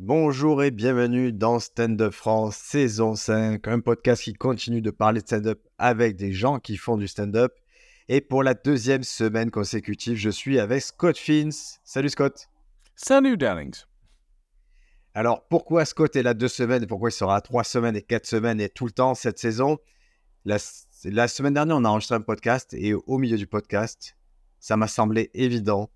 [0.00, 5.20] Bonjour et bienvenue dans Stand Up France saison 5, un podcast qui continue de parler
[5.20, 7.52] de stand-up avec des gens qui font du stand-up.
[8.06, 11.80] Et pour la deuxième semaine consécutive, je suis avec Scott Fins.
[11.82, 12.48] Salut Scott.
[12.94, 13.86] Salut Darlings.
[15.14, 18.26] Alors pourquoi Scott est là deux semaines et pourquoi il sera trois semaines et quatre
[18.26, 19.78] semaines et tout le temps cette saison?
[20.44, 20.58] La,
[21.06, 24.16] la semaine dernière, on a enregistré un podcast et au milieu du podcast,
[24.60, 25.90] ça m'a semblé évident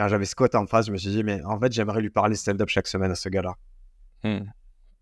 [0.00, 2.34] quand j'avais Scott en face, je me suis dit, mais en fait, j'aimerais lui parler
[2.34, 3.54] stand-up chaque semaine à ce gars-là.
[4.24, 4.46] Hmm.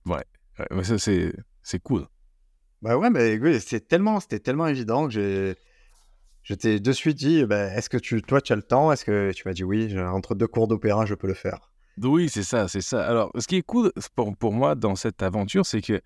[0.07, 0.25] Ouais,
[0.73, 2.05] mais ça, c'est, c'est cool.
[2.83, 5.55] Bah ouais, mais oui, c'est tellement, c'était tellement évident que j'ai.
[6.43, 8.91] Je t'ai de suite dit, bah, est-ce que tu, toi, tu as le temps?
[8.91, 9.97] Est-ce que tu m'as dit oui?
[10.01, 11.71] Entre deux cours d'opéra, je peux le faire.
[12.03, 13.07] Oui, c'est ça, c'est ça.
[13.07, 16.01] Alors, ce qui est cool pour, pour moi dans cette aventure, c'est que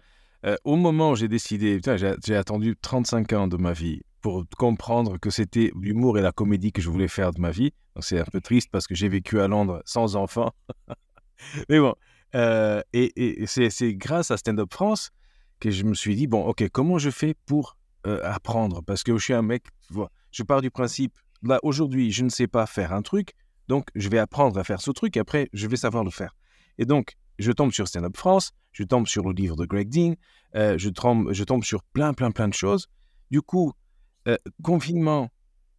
[0.44, 1.80] euh, au moment où j'ai décidé,
[2.22, 6.72] j'ai attendu 35 ans de ma vie pour comprendre que c'était l'humour et la comédie
[6.72, 7.72] que je voulais faire de ma vie.
[7.94, 10.52] Donc c'est un peu triste parce que j'ai vécu à Londres sans enfant.
[11.68, 11.94] Mais bon,
[12.34, 15.10] euh, et, c'est grâce à Stand Up France
[15.60, 18.82] que je me suis dit, bon, ok, comment je fais pour euh, apprendre?
[18.82, 19.64] Parce que je suis un mec,
[20.30, 23.34] je pars du principe, là, aujourd'hui, je ne sais pas faire un truc,
[23.68, 26.36] donc je vais apprendre à faire ce truc, après, je vais savoir le faire.
[26.78, 29.88] Et donc, je tombe sur Stand Up France, je tombe sur le livre de Greg
[29.88, 30.14] Dean,
[30.54, 32.88] euh, je, tombe, je tombe sur plein, plein, plein de choses.
[33.30, 33.72] Du coup,
[34.28, 35.30] euh, confinement,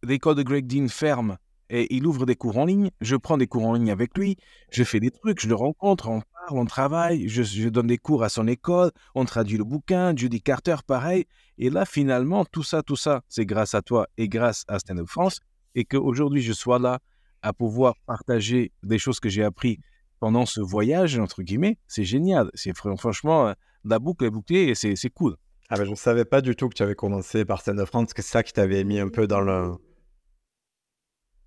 [0.02, 1.38] l'école de Greg Dean ferme
[1.70, 2.90] et il ouvre des cours en ligne.
[3.00, 4.36] Je prends des cours en ligne avec lui,
[4.70, 8.22] je fais des trucs, je le rencontre, on parle, on travaille, je, donne des cours
[8.22, 11.24] à son école, on traduit le bouquin, Judy Carter, pareil.
[11.58, 15.06] Et là, finalement, tout ça, tout ça, c'est grâce à toi et grâce à Stand
[15.06, 15.40] France
[15.74, 17.00] et qu'aujourd'hui, je sois là
[17.42, 19.78] à pouvoir partager des choses que j'ai appris
[20.20, 22.50] pendant ce voyage, entre guillemets, c'est génial.
[22.54, 23.52] C'est franchement, euh,
[23.84, 25.36] la boucle est bouclée et c'est cool.
[25.70, 27.88] Ah ben, je ne savais pas du tout que tu avais commencé par Stand Up
[27.88, 29.72] France, que c'est ça qui t'avait mis un peu dans le...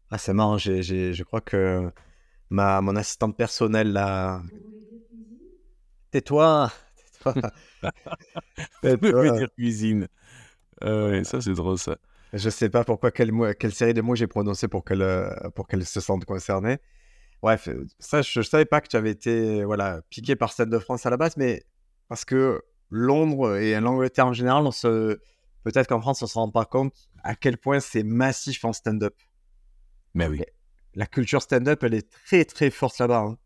[0.09, 1.91] Ah, c'est marrant, je crois que
[2.49, 4.41] ma, mon assistante personnelle, là...
[6.11, 6.71] Tais-toi
[7.23, 7.51] Tais-toi
[8.81, 10.07] Tais dire cuisine.
[10.81, 11.97] Ah ça, c'est drôle, ça.
[12.33, 15.67] Je sais pas pourquoi, quelle, quelle série de mots j'ai prononcé pour qu'elle euh, pour
[15.67, 16.77] qu'elle se sente concernée.
[17.41, 17.69] Bref,
[17.99, 21.05] ça, je, ne savais pas que tu avais été voilà, piqué par Stand Up France
[21.05, 21.63] à la base, mais
[22.09, 25.19] parce que Londres et l'Angleterre en général, on se...
[25.63, 26.93] peut-être qu'en France, on ne se rend pas compte
[27.23, 29.15] à quel point c'est massif en stand-up.
[30.13, 30.41] Mais oui.
[30.95, 33.19] La culture stand-up, elle est très très forte là-bas.
[33.19, 33.37] Hein.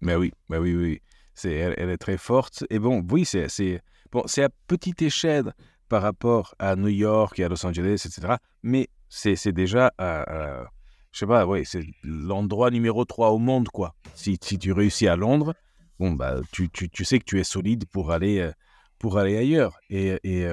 [0.00, 1.02] Mais oui, mais oui, oui.
[1.34, 2.64] C'est, elle, est très forte.
[2.70, 5.52] Et bon, oui, c'est, c'est, bon, c'est à petite échelle
[5.88, 8.36] par rapport à New York et à Los Angeles, etc.
[8.62, 10.64] Mais c'est, c'est déjà, euh,
[11.10, 13.94] je sais pas, ouais, c'est l'endroit numéro 3 au monde, quoi.
[14.14, 15.54] Si, si tu réussis à Londres,
[15.98, 18.52] bon, bah, tu, tu, tu sais que tu es solide pour aller, euh,
[19.04, 19.78] pour aller ailleurs.
[19.90, 20.46] Et, et,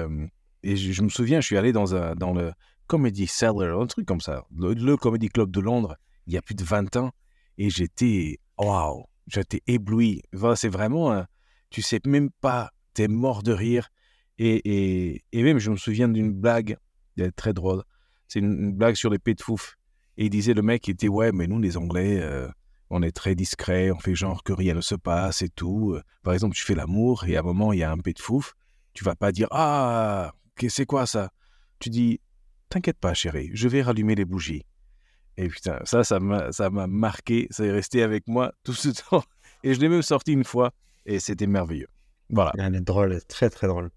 [0.62, 2.52] et je, me souviens, je suis allé dans, un, dans le
[2.86, 5.96] Comedy Cellar, un truc comme ça, le, Comedy Club de Londres,
[6.26, 7.12] il y a plus de 20 ans,
[7.56, 10.20] et j'étais, waouh, j'étais ébloui.
[10.34, 11.24] Voilà, c'est vraiment,
[11.70, 13.88] tu sais même pas, t'es mort de rire.
[14.36, 16.76] Et, et, et, même, je me souviens d'une blague,
[17.36, 17.82] très drôle.
[18.28, 19.76] C'est une, blague sur les fouf.
[20.18, 22.48] Et il disait, le mec, il était, ouais, mais nous, les Anglais, euh,
[22.92, 25.98] on est très discret, on fait genre que rien ne se passe et tout.
[26.22, 28.20] Par exemple, tu fais l'amour et à un moment, il y a un peu de
[28.20, 28.54] fouf.
[28.92, 30.32] Tu vas pas dire Ah,
[30.68, 31.30] c'est quoi ça?
[31.78, 32.20] Tu dis
[32.68, 34.64] T'inquiète pas, chérie, je vais rallumer les bougies.
[35.38, 38.90] Et putain, ça, ça m'a, ça m'a marqué, ça est resté avec moi tout ce
[38.90, 39.24] temps.
[39.64, 40.72] Et je l'ai même sorti une fois
[41.06, 41.88] et c'était merveilleux.
[42.28, 42.52] Voilà.
[42.58, 43.90] Elle est drôle, très très drôle.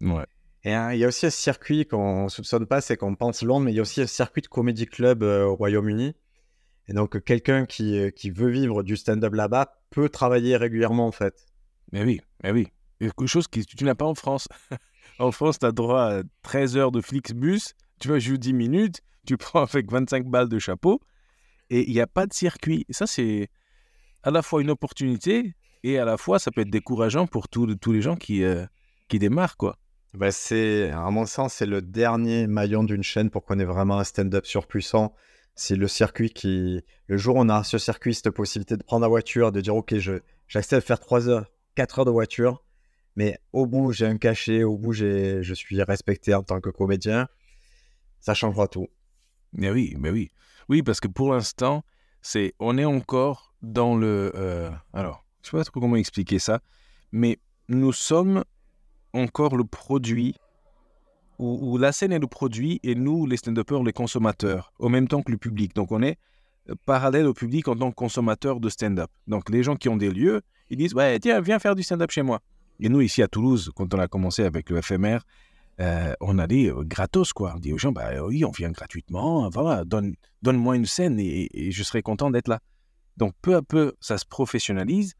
[0.00, 0.26] Ouais.
[0.62, 3.42] Et hein, il y a aussi un circuit qu'on ne soupçonne pas, c'est qu'on pense
[3.42, 6.14] Londres, mais il y a aussi un circuit de comédie club euh, au Royaume-Uni.
[6.88, 11.12] Et donc, quelqu'un qui, euh, qui veut vivre du stand-up là-bas peut travailler régulièrement, en
[11.12, 11.46] fait.
[11.92, 12.68] Mais oui, mais oui.
[12.98, 14.48] Quelque chose que tu n'as pas en France.
[15.18, 17.74] en France, tu as droit à 13 heures de Flixbus.
[18.00, 19.02] Tu vas jouer 10 minutes.
[19.26, 21.00] Tu prends avec 25 balles de chapeau.
[21.70, 22.86] Et il n'y a pas de circuit.
[22.90, 23.48] ça, c'est
[24.22, 25.54] à la fois une opportunité
[25.84, 28.64] et à la fois, ça peut être décourageant pour tous les gens qui, euh,
[29.08, 29.76] qui démarrent, quoi.
[30.14, 33.98] Bah c'est, à mon sens, c'est le dernier maillon d'une chaîne pour qu'on ait vraiment
[33.98, 35.14] un stand-up surpuissant
[35.58, 36.84] c'est le circuit qui.
[37.08, 39.74] Le jour où on a ce circuit, cette possibilité de prendre la voiture, de dire
[39.74, 39.94] Ok,
[40.46, 42.64] j'accepte de faire 3 heures, 4 heures de voiture,
[43.16, 47.26] mais au bout, j'ai un cachet, au bout, je suis respecté en tant que comédien,
[48.20, 48.88] ça changera tout.
[49.52, 50.30] Mais oui, mais oui.
[50.68, 51.84] Oui, parce que pour l'instant,
[52.22, 54.30] c'est, on est encore dans le.
[54.36, 56.60] Euh, alors, je ne sais pas trop comment expliquer ça,
[57.10, 57.38] mais
[57.68, 58.44] nous sommes
[59.12, 60.36] encore le produit
[61.38, 65.22] où, la scène est le produit et nous, les stand-uppers, les consommateurs, au même temps
[65.22, 65.74] que le public.
[65.74, 66.18] Donc on est
[66.68, 69.10] euh, parallèle au public en tant que consommateur de stand-up.
[69.26, 72.10] Donc les gens qui ont des lieux, ils disent Ouais, tiens, viens faire du stand-up
[72.10, 72.40] chez moi.
[72.80, 75.18] Et nous, ici à Toulouse, quand on a commencé avec le FMR,
[75.80, 77.52] euh, on allait euh, gratos, quoi.
[77.56, 81.70] On dit aux gens Bah oui, on vient gratuitement, voilà, donne, donne-moi une scène et,
[81.70, 82.60] je serai content d'être là.
[83.16, 85.14] Donc peu à peu, ça se professionnalise.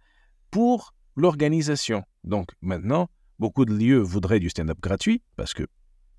[0.50, 2.04] pour l'organisation.
[2.22, 5.66] Donc maintenant, beaucoup de lieux voudraient du stand-up gratuit parce que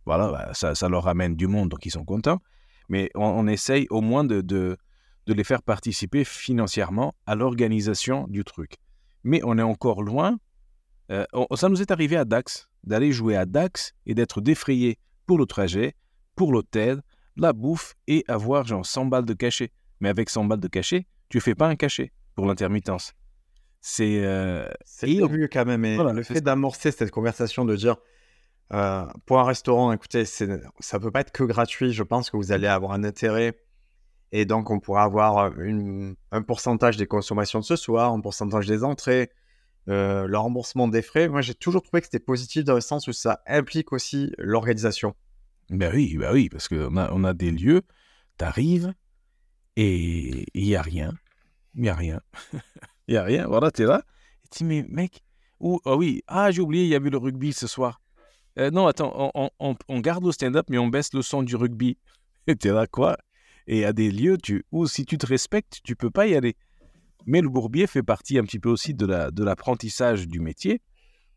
[0.10, 2.42] voilà, bah, ça, ça, leur ramène du monde, donc ils sont contents.
[2.88, 4.76] Mais on, essaye au moins de, de,
[5.28, 8.78] de, les faire participer financièrement à l'organisation du truc.
[9.24, 10.40] Mais on est encore loin.
[11.12, 14.98] Euh, ça nous est arrivé à Dax, d'aller jouer à Dax et d'être défrayé
[15.28, 15.94] pour le trajet,
[16.36, 17.04] pour l'hôtel,
[17.36, 19.72] la bouffe et avoir genre 100 balles de cachet.
[20.00, 23.14] Mais avec 100 balles de cachet, tu fais pas un cachet pour l'intermittence.
[23.80, 24.68] C'est euh...
[25.30, 25.86] mieux quand même.
[25.86, 27.98] Et le fait d'amorcer cette conversation, de dire
[28.72, 31.94] euh, pour un restaurant, écoutez, ça peut pas être que gratuit.
[31.94, 33.60] Je pense que vous allez avoir un intérêt.
[34.32, 38.68] Et donc, on pourra avoir euh, un pourcentage des consommations de ce soir, un pourcentage
[38.68, 39.32] des entrées,
[39.88, 41.28] euh, le remboursement des frais.
[41.28, 45.16] Moi, j'ai toujours trouvé que c'était positif dans le sens où ça implique aussi l'organisation.
[45.72, 47.82] Ben oui, ben oui, parce qu'on a, on a des lieux,
[48.38, 48.94] tu arrives
[49.76, 51.14] et il n'y a rien.
[51.74, 52.22] Il n'y a rien.
[53.08, 53.48] Il n'y a rien.
[53.48, 54.04] Voilà, tu es là.
[54.44, 55.24] Et tu dis, mais mec,
[55.86, 58.02] ah oui, ah, j'ai oublié, il y avait le rugby ce soir.
[58.60, 61.98] Euh, non, attends, on, garde le stand-up, mais on baisse le son du rugby.
[62.48, 63.18] Et es là, quoi?
[63.68, 66.56] Et à des lieux tu, où, si tu te respectes, tu peux pas y aller.
[67.26, 70.82] Mais le bourbier fait partie un petit peu aussi de, la, de l'apprentissage du métier.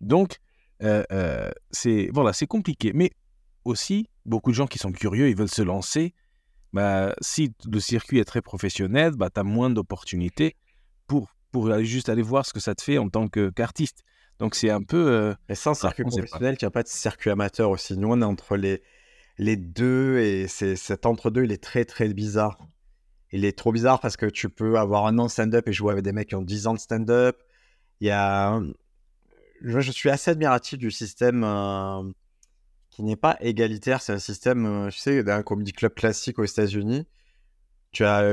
[0.01, 0.39] Donc,
[0.83, 2.93] euh, euh, c'est voilà, c'est compliqué.
[2.95, 3.11] Mais
[3.65, 6.15] aussi, beaucoup de gens qui sont curieux, ils veulent se lancer.
[6.73, 10.57] Bah, si le circuit est très professionnel, bah, tu as moins d'opportunités
[11.07, 14.03] pour, pour aller juste aller voir ce que ça te fait en tant qu'artiste.
[14.43, 15.07] Donc c'est un peu.
[15.07, 17.97] Euh, Mais sans circuit professionnel, il n'y a pas de circuit amateur aussi.
[17.97, 18.83] Nous, on est entre les,
[19.39, 22.59] les deux et c'est, cet entre-deux, il est très très bizarre.
[23.31, 25.93] Il est trop bizarre parce que tu peux avoir un an de stand-up et jouer
[25.93, 27.41] avec des mecs qui ont 10 ans de stand-up.
[28.01, 28.61] Il y a.
[29.61, 32.03] Je, je suis assez admiratif du système euh,
[32.91, 34.03] qui n'est pas égalitaire.
[34.03, 37.07] C'est un système, euh, tu sais, d'un comedy club classique aux États-Unis.
[37.93, 38.25] Tu as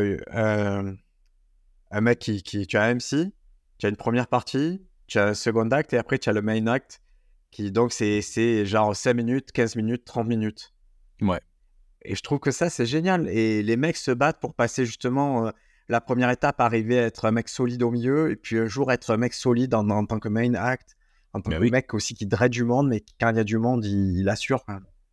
[1.91, 2.65] un mec qui, qui.
[2.65, 3.31] Tu as un MC,
[3.77, 6.41] tu as une première partie, tu as un second acte et après tu as le
[6.41, 7.01] main act
[7.51, 10.73] qui donc c'est genre 5 minutes, 15 minutes, 30 minutes.
[11.21, 11.41] Ouais.
[12.03, 15.47] Et je trouve que ça c'est génial et les mecs se battent pour passer justement
[15.47, 15.51] euh,
[15.89, 18.91] la première étape, arriver à être un mec solide au milieu et puis un jour
[18.91, 20.95] être un mec solide en, en tant que main act,
[21.33, 23.57] en tant que mec aussi qui drague du monde mais quand il y a du
[23.57, 24.63] monde, il, assure.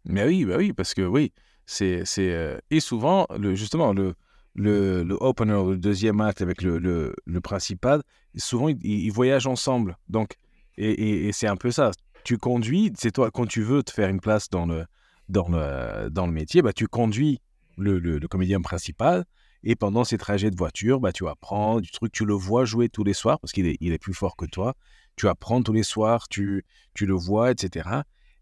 [0.04, 1.32] Mais oui, bah oui, parce que oui,
[1.64, 4.14] c'est euh, et souvent le justement le
[4.56, 8.02] le, le opener, le deuxième acte avec le, le, principal,
[8.36, 9.96] souvent ils, voyagent ensemble.
[10.08, 10.36] Donc,
[10.78, 11.92] et, et, c'est un peu ça.
[12.24, 14.86] Tu conduis, c'est toi, quand tu veux te faire une place dans le,
[15.28, 17.40] dans le, dans le métier, bah, tu conduis
[17.76, 19.24] le, le, comédien principal.
[19.62, 22.88] Et pendant ces trajets de voiture, bah, tu apprends du truc, tu le vois jouer
[22.88, 24.74] tous les soirs parce qu'il est, il est plus fort que toi.
[25.16, 26.64] Tu apprends tous les soirs, tu,
[26.94, 27.88] tu le vois, etc.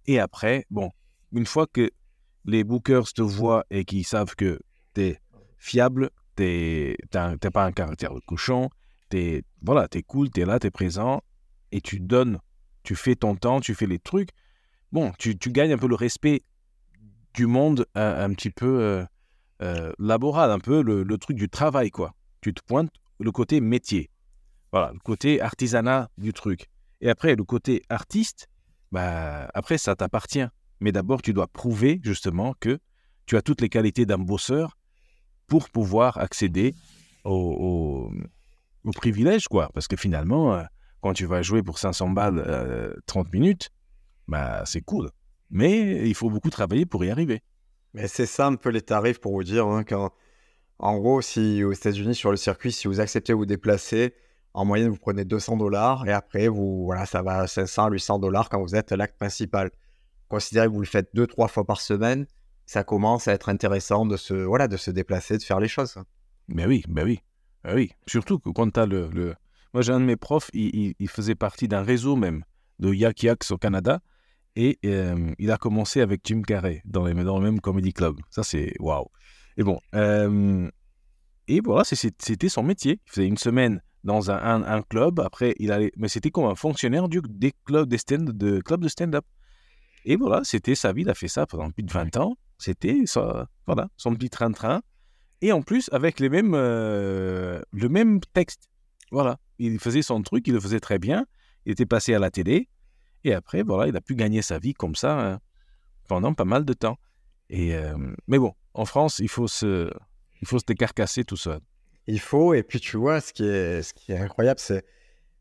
[0.07, 0.91] Et après, bon,
[1.33, 1.91] une fois que
[2.45, 4.61] les bookers te voient et qu'ils savent que
[4.95, 5.21] tu es
[5.65, 8.69] fiable, n'as pas un caractère de cochon,
[9.11, 11.23] tu voilà, es cool, tu es là, tu es présent,
[11.73, 12.39] et tu donnes,
[12.83, 14.29] tu fais ton temps, tu fais les trucs.
[14.93, 16.43] Bon, tu, tu gagnes un peu le respect
[17.33, 19.05] du monde un, petit peu euh,
[19.63, 22.13] euh, laboral, un peu le, le, truc du travail, quoi.
[22.43, 24.11] Tu te pointes le côté métier.
[24.71, 26.69] Voilà, le côté artisanat du truc.
[27.01, 28.49] Et après, le côté artiste,
[28.93, 30.47] bah, après, ça t'appartient.
[30.81, 32.79] Mais d'abord, tu dois prouver justement que
[33.27, 34.77] tu as toutes les qualités d'un bosseur
[35.47, 36.75] pour pouvoir accéder
[37.25, 38.11] aux,
[38.95, 39.71] privilèges, quoi.
[39.75, 40.63] Parce que finalement, euh,
[41.01, 43.71] quand tu vas jouer pour 500 balles 30 euh, minutes,
[44.29, 45.11] bah, c'est cool.
[45.51, 47.43] Mais il faut beaucoup travailler pour y arriver.
[47.95, 49.67] Mais c'est ça un peu les tarifs pour vous dire.
[49.67, 49.85] Hein,
[50.79, 54.15] en gros, si aux États-Unis, sur le circuit, si vous acceptez de vous déplacer,
[54.53, 58.19] en moyenne, vous prenez 200 dollars et après, vous, voilà, ça va à 500, 800
[58.21, 59.71] dollars quand vous êtes l'acte principal.
[60.29, 62.27] Considérez que vous le faites deux, trois fois par semaine
[62.67, 65.97] ça commence à être intéressant de se, voilà, de se déplacer, de faire les choses.
[66.49, 67.21] Mais oui, ben oui,
[67.63, 67.91] ben oui.
[68.07, 69.35] Surtout que quand tu as le, le,
[69.73, 72.45] Moi, j'ai un de mes profs, il, il, faisait partie d'un réseau même
[72.79, 74.01] de Yak Yaks au Canada.
[74.57, 78.17] Et euh, il a commencé avec Jim Carrey dans, les, le même comedy club.
[78.31, 79.09] Ça, c'est waouh.
[79.57, 80.71] Et bon, euh,
[81.49, 83.01] et voilà, c'était son métier.
[83.07, 85.21] Il faisait une semaine dans un, un, club.
[85.21, 88.89] Après, il allait, mais c'était comme un fonctionnaire du, des clubs stand, de club de
[88.89, 89.25] stand-up.
[90.05, 91.03] Et voilà, c'était sa vie.
[91.03, 92.37] Il a fait ça pendant plus de 20 ans.
[92.59, 94.83] C'était ça, voilà, son petit train-train.
[95.43, 98.69] Et en plus, avec les mêmes, euh, le même texte.
[99.11, 101.27] Voilà, il faisait son truc, il le faisait très bien.
[101.67, 102.69] Il était passé à la télé.
[103.25, 105.41] Et après, voilà, il a pu gagner sa vie comme ça hein,
[106.09, 106.99] pendant pas mal de temps.
[107.51, 107.97] Et, euh,
[108.27, 109.91] mais bon, en France, il faut se,
[110.41, 111.61] il faut se décarcasser tout seul.
[112.07, 114.85] Il faut, et puis tu vois, ce qui est, ce qui est incroyable, c'est,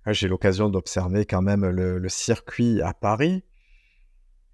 [0.08, 3.44] j'ai l'occasion d'observer quand même le, circuit à Paris.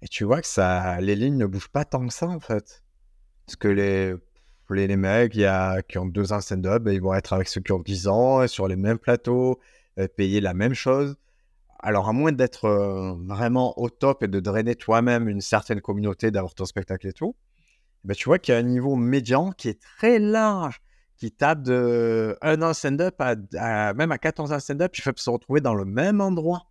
[0.02, 2.82] Et tu vois que ça, les lignes ne bougent pas tant que ça, en fait.
[3.46, 4.14] Parce que les,
[4.70, 7.60] les, mecs y a, qui ont deux ans stand-up, ben, ils vont être avec ceux
[7.60, 9.60] qui ont 10 ans, sur les mêmes plateaux.
[9.98, 11.16] euh, payer la même chose.
[11.80, 16.30] Alors, à moins d'être euh, vraiment au top et de drainer toi-même une certaine communauté,
[16.30, 17.34] d'avoir ton spectacle et tout,
[18.04, 20.80] ben, tu vois qu'il y a un niveau médian qui est très large,
[21.16, 25.30] qui tape de un an stand-up à, même à 14 ans stand-up, tu peux se
[25.30, 26.66] retrouver dans le même endroit.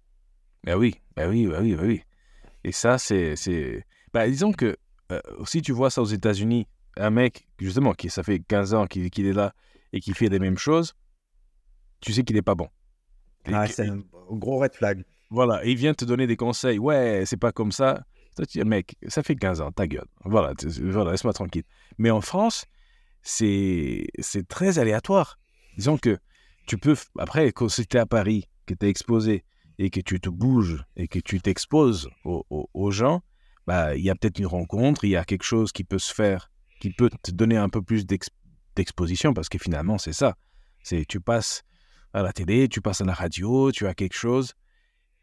[0.64, 2.04] Ben oui, ben oui, ben oui, ben oui.
[2.64, 3.36] Et ça, c'est.
[4.14, 4.78] Ben, disons que
[5.12, 8.88] euh, si tu vois ça aux États-Unis, un mec, justement, qui ça fait 15 ans
[8.88, 9.54] qu'il est là
[9.94, 10.94] et qui fait les mêmes choses,
[12.02, 12.68] tu sais qu'il n'est pas bon.
[13.46, 14.02] Ah, c'est un
[14.32, 15.04] gros red flag.
[15.30, 16.80] Voilà, il vient te donner des conseils.
[16.80, 18.04] Ouais, c'est pas comme ça.
[18.36, 20.08] Toi, tu dis, mec, ça fait 15 ans, ta gueule.
[20.26, 21.64] Voilà, voilà laisse-moi tranquille.
[21.98, 22.66] Mais en France,
[23.22, 24.08] c'est
[24.48, 25.40] très aléatoire.
[25.78, 26.18] Disons que
[26.68, 29.44] tu peux, après, quand es à Paris, que tu es exposé
[29.80, 33.24] et que tu te bouges et que tu t'exposes aux, gens,
[33.66, 36.14] bah, il y a peut-être une rencontre, il y a quelque chose qui peut se
[36.14, 40.36] faire, qui peut te donner un peu plus d'exposition, parce que finalement, c'est ça.
[40.84, 41.64] C'est tu passes
[42.14, 44.54] à la télé, tu passes à la radio, tu as quelque chose.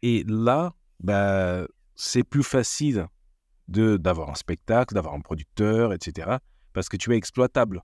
[0.01, 3.07] Et là, bah, c'est plus facile
[3.67, 6.37] de d'avoir un spectacle, d'avoir un producteur, etc.
[6.73, 7.83] Parce que tu es exploitable.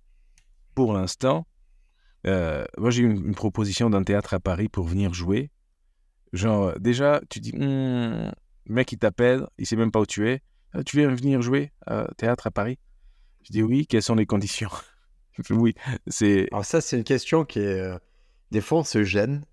[0.73, 1.45] Pour l'instant,
[2.25, 5.51] euh, moi j'ai eu une, proposition d'un théâtre à Paris pour venir jouer.
[6.33, 8.31] Genre, déjà, tu dis, «Hmm,
[8.65, 10.41] le mec il t'appelle, il sait même pas où tu es.
[10.73, 12.79] «Ah, tu viens venir jouer à théâtre à Paris
[13.43, 14.69] Je dis oui, quelles sont les conditions?
[15.49, 15.73] Oui,
[16.05, 16.47] c'est.
[16.51, 17.79] Alors, ça, c'est une question qui est.
[17.79, 17.97] Euh,
[18.51, 19.43] des fois, on se gêne,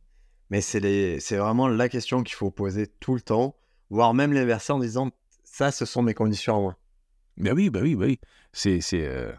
[0.50, 1.18] mais c'est les...
[1.30, 3.56] vraiment la question qu'il faut poser tout le temps,
[3.88, 5.10] voire même les verser en disant
[5.42, 6.76] ça, ce sont mes conditions à moi.
[7.38, 8.20] Ben oui, ben oui, ben oui.
[8.52, 9.32] C'est, c'est, euh,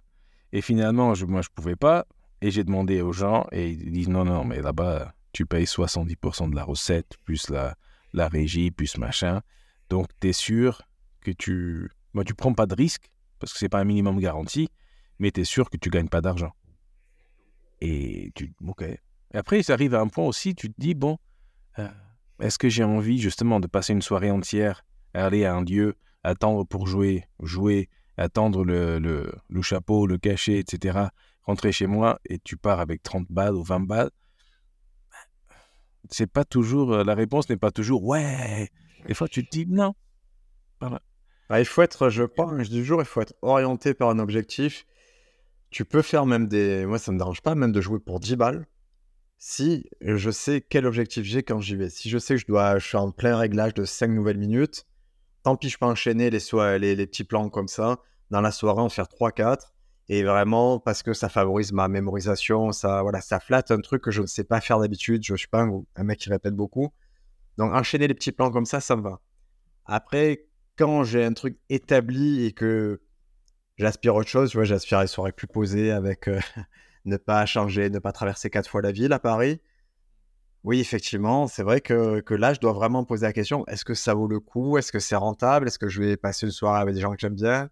[0.52, 2.08] Et finalement, je, moi, je pouvais pas.
[2.42, 6.50] Et j'ai demandé aux gens, et ils disent non, non, mais là-bas, tu payes 70%
[6.50, 7.76] de la recette, plus la,
[8.14, 9.42] la régie, plus machin.
[9.90, 10.82] Donc, tu es sûr
[11.22, 11.90] que tu.
[12.14, 13.10] Moi, tu prends pas de risque,
[13.40, 14.70] parce que c'est pas un minimum garanti,
[15.20, 16.52] mais tu es sûr que tu gagnes pas d'argent.
[17.80, 18.54] Et tu.
[18.66, 18.82] Ok.
[18.84, 19.00] Et
[19.38, 21.18] après, ça arrive à un point aussi, tu te dis, bon,
[21.80, 21.88] euh,
[22.40, 24.84] est-ce que j'ai envie justement de passer une soirée entière
[25.14, 30.60] aller à un lieu, attendre pour jouer, jouer, attendre le, le, le chapeau, le cachet,
[30.60, 31.08] etc.,
[31.44, 34.12] rentrer chez moi et tu pars avec 30 balles ou 20 balles
[36.12, 38.70] c'est pas toujours euh, la réponse n'est pas toujours ouais
[39.08, 39.94] des fois tu te dis non.
[40.80, 44.86] Bah, il faut être je je dis toujours il faut être orienté par un objectif
[45.70, 48.36] tu peux faire même des moi ça me dérange pas même de jouer pour 10
[48.36, 48.68] balles
[49.44, 51.90] si je sais quel objectif j'ai quand j'y vais.
[51.90, 54.86] Si je sais que je dois, je suis en plein réglage de 5 nouvelles minutes,
[55.42, 56.40] tant pis, je peux enchaîner les,
[56.78, 57.98] les, les petits plans comme ça.
[58.30, 59.71] Dans la soirée, en faire 3-4.
[60.12, 64.12] Et vraiment, parce que ça favorise ma mémorisation, ça, voilà, ça flatte un truc que
[64.12, 65.24] je ne sais pas faire d'habitude.
[65.24, 66.92] Je ne suis pas un, mec qui répète beaucoup.
[67.58, 69.22] Donc, enchaîner les petits plans comme ça, ça me va.
[69.86, 73.02] Après, quand j'ai un truc établi et que
[73.78, 76.28] j'aspire autre chose, tu vois, j'aspire à une soirée plus posée avec.
[76.28, 76.42] Euh,
[77.06, 79.62] ne pas changer, ne pas traverser quatre fois la ville à Paris.
[80.66, 83.94] Oui, effectivement, c'est vrai que, que, là, je dois vraiment poser la question, est-ce que
[83.94, 84.78] ça vaut le coup?
[84.78, 85.68] Est-ce que c'est rentable?
[85.68, 87.70] Est-ce que je vais passer une soirée avec des gens que j'aime bien?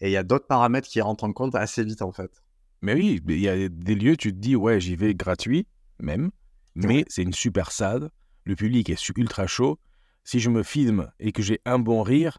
[0.00, 2.42] Et il y a d'autres paramètres qui rentrent en compte assez vite, en fait.
[2.82, 5.66] Mais oui, il y a des lieux, tu te dis, ouais, j'y vais gratuit,
[5.98, 6.30] même,
[6.76, 8.10] mais c'est une super salle,
[8.44, 9.78] le public est ultra chaud.
[10.24, 12.38] Si je me filme et que j'ai un bon rire,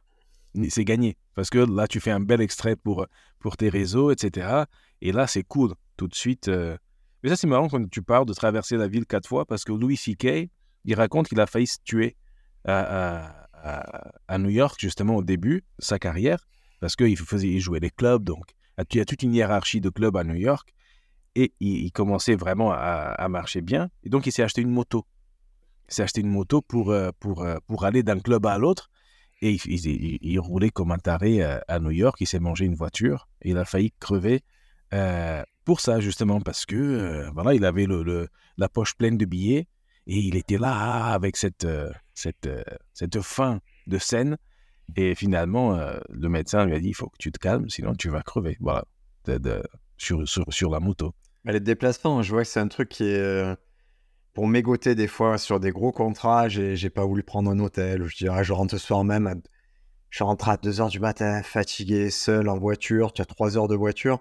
[0.70, 1.18] c'est gagné.
[1.36, 3.06] Parce que là, tu fais un bel extrait pour,
[3.40, 4.64] pour tes réseaux, etc.
[5.02, 6.48] Et là, c'est cool tout de suite.
[6.48, 6.78] Euh.
[7.22, 9.72] Mais ça, c'est marrant quand tu parles de traverser la ville quatre fois parce que
[9.72, 10.50] Louis C.K.,
[10.86, 12.16] il raconte qu'il a failli se tuer
[12.66, 13.48] à,
[14.38, 16.48] New York, justement, au début de sa carrière
[16.80, 18.24] parce qu'il faisait il jouait les clubs.
[18.24, 18.46] Donc,
[18.92, 20.74] il y a toute une hiérarchie de clubs à New York
[21.36, 23.90] et il, commençait vraiment à, marcher bien.
[24.04, 25.06] Et donc, il s'est acheté une moto.
[25.90, 28.90] Il s'est acheté une moto pour, euh, pour, euh, pour aller d'un club à l'autre.
[29.42, 32.18] Et il, roulait comme un taré à, New York.
[32.20, 34.44] Il s'est mangé une voiture et il a failli crever
[35.70, 37.86] pour ça, justement, parce que euh, voilà, il avait
[38.58, 39.68] la poche pleine de billets
[40.08, 44.40] et il était là avec cette, euh, cette, euh, cette fin de scène.
[44.96, 45.80] Et finalement,
[46.10, 48.58] le médecin lui a dit il faut que tu te calmes, sinon tu vas crever.
[48.60, 48.86] Voilà,
[49.26, 49.62] de,
[49.98, 51.14] sur, sur, sur, la moto.
[51.46, 53.56] les déplacements, je vois que c'est un truc qui est.
[54.34, 58.06] Pour m'égoter des fois sur des gros contrats, j'ai pas voulu prendre un hôtel.
[58.06, 59.42] Je dirais, je rentre ce soir même.
[60.10, 63.12] Je rentre à 2h du matin, fatigué, seul, en voiture.
[63.14, 64.20] Tu as 3 heures de voiture.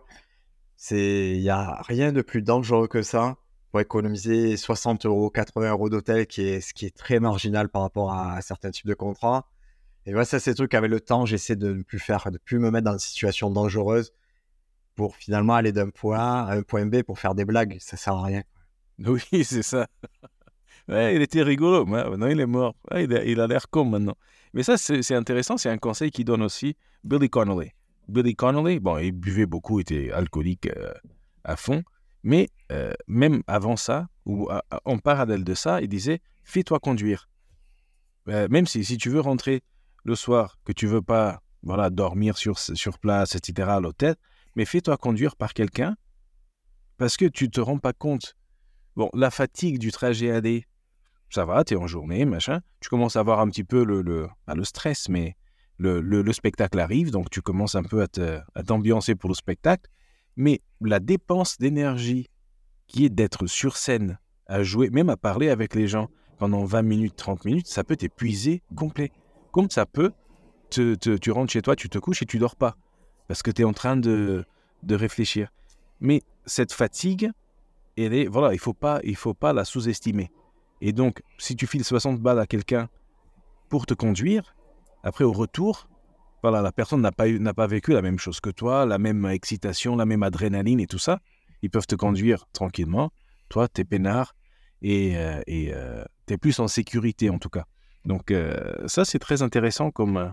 [0.90, 3.36] Il y a rien de plus dangereux que ça
[3.70, 7.82] pour économiser 60 euros, 80 euros d'hôtel, qui est ce qui est très marginal par
[7.82, 9.46] rapport à, certains types de contrats.
[10.08, 12.38] Et voilà, ça, c'est des trucs avec le temps, j'essaie de ne plus faire, de
[12.38, 14.14] plus me mettre dans une situation dangereuse
[14.94, 17.76] pour finalement aller d'un point A à un point B pour faire des blagues.
[17.78, 18.42] Ça sert à rien.
[19.06, 19.86] Oui, c'est ça.
[20.88, 21.84] Ouais, il était rigolo.
[21.84, 22.74] Maintenant, il est mort.
[22.96, 24.16] il a l'air con maintenant.
[24.54, 25.58] Mais ça, c'est intéressant.
[25.58, 26.74] C'est un conseil qu'il donne aussi
[27.04, 27.72] Billy Connolly.
[28.08, 30.94] Billy Connolly, bon, il buvait beaucoup, était alcoolique euh,
[31.44, 31.82] à fond,
[32.22, 34.48] Mais euh, même avant ça, ou
[34.86, 37.28] en parallèle de ça, il disait fais-toi conduire.
[38.28, 39.62] Euh, même si, si tu veux rentrer
[40.08, 44.16] le soir, que tu veux pas voilà, dormir sur, sur place, etc., à l'hôtel,
[44.56, 45.96] mais fais-toi conduire par quelqu'un
[46.96, 48.34] parce que tu te rends pas compte.
[48.96, 50.64] Bon, la fatigue du trajet aller,
[51.30, 52.60] ça va, tu es en journée, machin.
[52.80, 55.36] Tu commences à avoir un petit peu le, le, le stress, mais
[55.76, 59.88] le, le, spectacle arrive, donc tu commences un peu à t'ambiancer pour le spectacle.
[60.36, 62.26] Mais la dépense d'énergie
[62.88, 66.82] qui est d'être sur scène, à jouer, même à parler avec les gens pendant 20
[66.82, 69.12] minutes, 30 minutes, ça peut t'épuiser complet.
[69.52, 70.12] Comme ça peut,
[70.70, 72.76] te, tu rentres chez toi, tu te couches et tu dors pas.
[73.26, 74.44] Parce que tu es en train de,
[74.82, 75.50] de réfléchir.
[76.00, 77.30] Mais cette fatigue,
[77.96, 80.30] elle est, voilà, il faut pas, il faut pas la sous-estimer.
[80.80, 82.88] Et donc, si tu files 60 balles à quelqu'un
[83.68, 84.54] pour te conduire,
[85.02, 85.88] après au retour,
[86.42, 89.26] voilà, la personne n'a pas, n'a pas vécu la même chose que toi, la même
[89.26, 91.20] excitation, la même adrénaline et tout ça.
[91.62, 93.10] Ils peuvent te conduire tranquillement.
[93.48, 94.34] Toi, tu es peinard
[94.80, 97.64] et euh, euh, tu es plus en sécurité en tout cas.
[98.04, 100.32] Donc euh, ça, c'est très intéressant comme,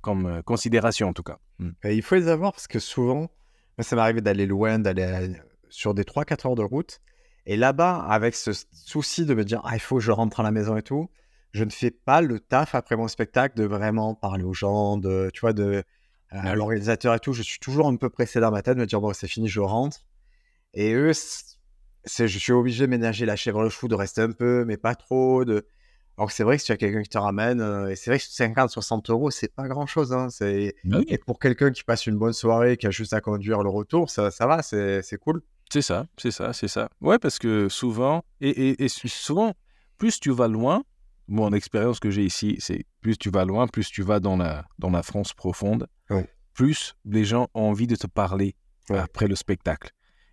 [0.00, 1.38] comme considération en tout cas.
[1.58, 1.70] Hmm.
[1.84, 3.30] il faut les avoir parce que souvent,
[3.78, 5.32] ça m'est arrivé d'aller loin, d'aller
[5.68, 7.00] sur des 3-4 heures de route.
[7.46, 10.42] Et là-bas, avec ce souci de me dire, ah, il faut que je rentre à
[10.42, 11.08] la maison et tout,
[11.52, 15.30] je ne fais pas le taf après mon spectacle de vraiment parler aux gens, de,
[15.32, 15.84] tu vois, de
[16.30, 17.32] à l'organisateur et tout.
[17.32, 19.48] Je suis toujours un peu pressé dans ma tête de me dire, bon, c'est fini,
[19.48, 19.98] je rentre.
[20.74, 24.32] Et eux, c'est, je suis obligé de ménager la chèvre le chou, de rester un
[24.32, 25.44] peu, mais pas trop.
[25.44, 25.66] De...
[26.18, 28.18] Alors c'est vrai que si tu as quelqu'un qui te ramène, euh, et c'est vrai
[28.18, 30.12] que 50, 60 euros, c'est pas grand chose.
[30.12, 30.74] Hein, c'est...
[30.84, 33.68] Bah et pour quelqu'un qui passe une bonne soirée, qui a juste à conduire le
[33.68, 35.42] retour, ça, ça va, c'est, c'est cool.
[35.70, 36.88] C'est ça, c'est ça, c'est ça.
[37.00, 39.52] Ouais, parce que souvent, et, et souvent,
[39.98, 40.84] plus tu vas loin,
[41.28, 44.64] mon expérience que j'ai ici, c'est plus tu vas loin, plus tu vas dans la,
[44.78, 45.86] dans la France profonde,
[46.54, 48.54] plus les gens ont envie de te parler
[48.88, 49.90] après le spectacle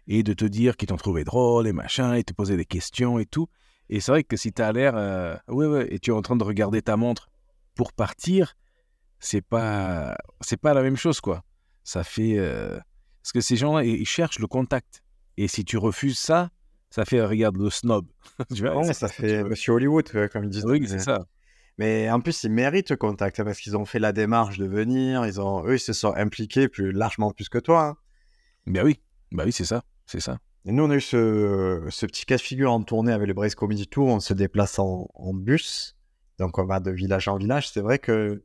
[0.07, 3.19] et de te dire qu'ils t'ont trouvé drôle et machin, et te poser des questions
[3.19, 3.47] et tout.
[3.93, 6.23] Et c'est vrai que si tu as l'air, euh, ouais, ouais, et tu es en
[6.23, 7.29] train de regarder ta montre
[7.75, 8.55] pour partir,
[9.19, 11.44] c'est pas, c'est pas la même chose, quoi.
[11.83, 12.79] Ça fait, euh,
[13.22, 15.03] parce que ces gens-là, ils cherchent le contact.
[15.37, 16.50] Et si tu refuses ça,
[16.89, 18.07] ça fait regarde le snob.
[18.55, 20.65] tu vois, ça fait Monsieur Hollywood, comme ils disent.
[20.65, 21.27] Oui, c'est ça.
[21.77, 24.65] Mais en plus, ils méritent le contact hein, parce qu'ils ont fait la démarche de
[24.65, 25.24] venir.
[25.27, 27.89] Ils ont, eux, ils se sont impliqués plus largement plus que toi.
[27.89, 27.98] Hein.
[28.65, 29.00] Ben oui,
[29.31, 30.39] bah oui, c'est ça, c'est ça.
[30.65, 33.55] Et nous, on a eu ce, petit cas de figure en tournée avec le Brace
[33.55, 34.07] Comedy Tour.
[34.07, 35.97] On se déplace en, en, bus,
[36.39, 37.69] donc on va de village en village.
[37.69, 38.43] C'est vrai que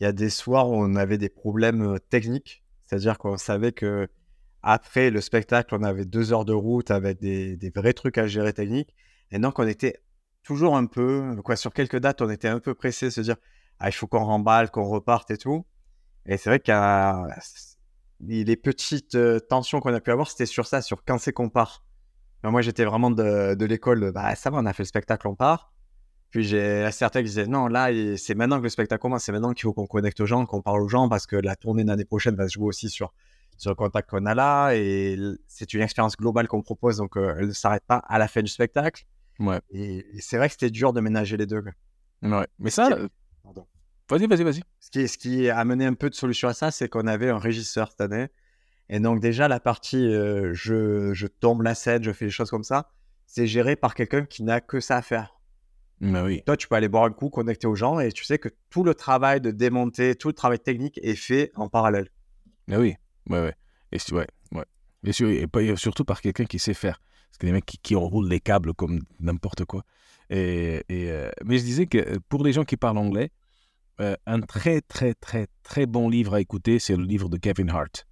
[0.00, 3.72] il y a des soirs où on avait des problèmes euh, techniques, c'est-à-dire qu'on savait
[3.72, 4.08] que
[4.62, 8.52] après le spectacle, on avait deux heures de route avec des, vrais trucs à gérer
[8.52, 8.94] techniques.
[9.30, 10.00] Et donc, on était
[10.42, 13.36] toujours un peu, quoi, sur quelques dates, on était un peu pressé de se dire,
[13.78, 15.64] ah, il faut qu'on remballe, qu'on reparte et tout.
[16.26, 16.72] Et c'est vrai que
[18.20, 21.48] les petites euh, tensions qu'on a pu avoir, c'était sur ça, sur quand c'est qu'on
[21.48, 21.84] part.
[22.42, 25.72] moi, j'étais vraiment de, l'école, bah, ça va, on a fait le spectacle, on part.
[26.30, 29.54] Puis j'ai certains qui disaient, non, là, c'est maintenant que le spectacle commence, c'est maintenant
[29.54, 32.04] qu'il faut qu'on connecte aux gens, qu'on parle aux gens, parce que la tournée l'année
[32.04, 33.12] prochaine va se jouer aussi sur
[33.58, 34.72] sur le contact qu'on a là.
[34.72, 38.28] Et c'est une expérience globale qu'on propose, donc euh, elle ne s'arrête pas à la
[38.28, 39.04] fin du spectacle.
[39.38, 39.60] Ouais.
[39.70, 41.62] Et, c'est vrai que c'était dur de ménager les deux.
[42.22, 42.46] Ouais.
[42.58, 42.88] Mais ça.
[44.10, 44.62] Vas-y, vas-y, vas-y.
[44.80, 47.28] Ce qui, ce qui a amené un peu de solution à ça, c'est qu'on avait
[47.28, 48.28] un régisseur cette année.
[48.88, 52.50] Et donc, déjà, la partie euh, je, je, tombe la scène, je fais des choses
[52.50, 52.90] comme ça,
[53.26, 55.38] c'est géré par quelqu'un qui n'a que ça à faire.
[56.00, 56.42] Bah oui.
[56.46, 58.82] Toi, tu peux aller boire un coup, connecter aux gens, et tu sais que tout
[58.82, 62.08] le travail de démonter, tout le travail technique est fait en parallèle.
[62.66, 62.94] Mais oui.
[63.28, 63.54] Ouais, ouais.
[63.92, 64.64] Et, ouais, ouais.
[65.04, 67.02] Et, surtout par quelqu'un qui sait faire.
[67.28, 69.82] Parce que les mecs qui, qui enroulent les câbles comme n'importe quoi.
[70.30, 73.30] Et, et euh, mais je disais que pour les gens qui parlent anglais,
[74.00, 77.70] euh, un très, très, très, très bon livre à écouter, c'est le livre de Kevin
[77.70, 78.06] Hart.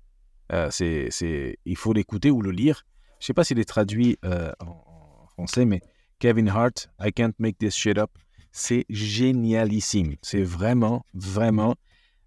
[0.53, 2.87] Euh, c'est, c'est, il faut l'écouter ou le lire.
[3.21, 5.81] Je ne sais pas s'il est traduit en, en, français, mais
[6.19, 8.11] Kevin Hart, I Can't Make This Shit Up,
[8.53, 10.17] c'est génialissime.
[10.23, 11.77] C'est vraiment, vraiment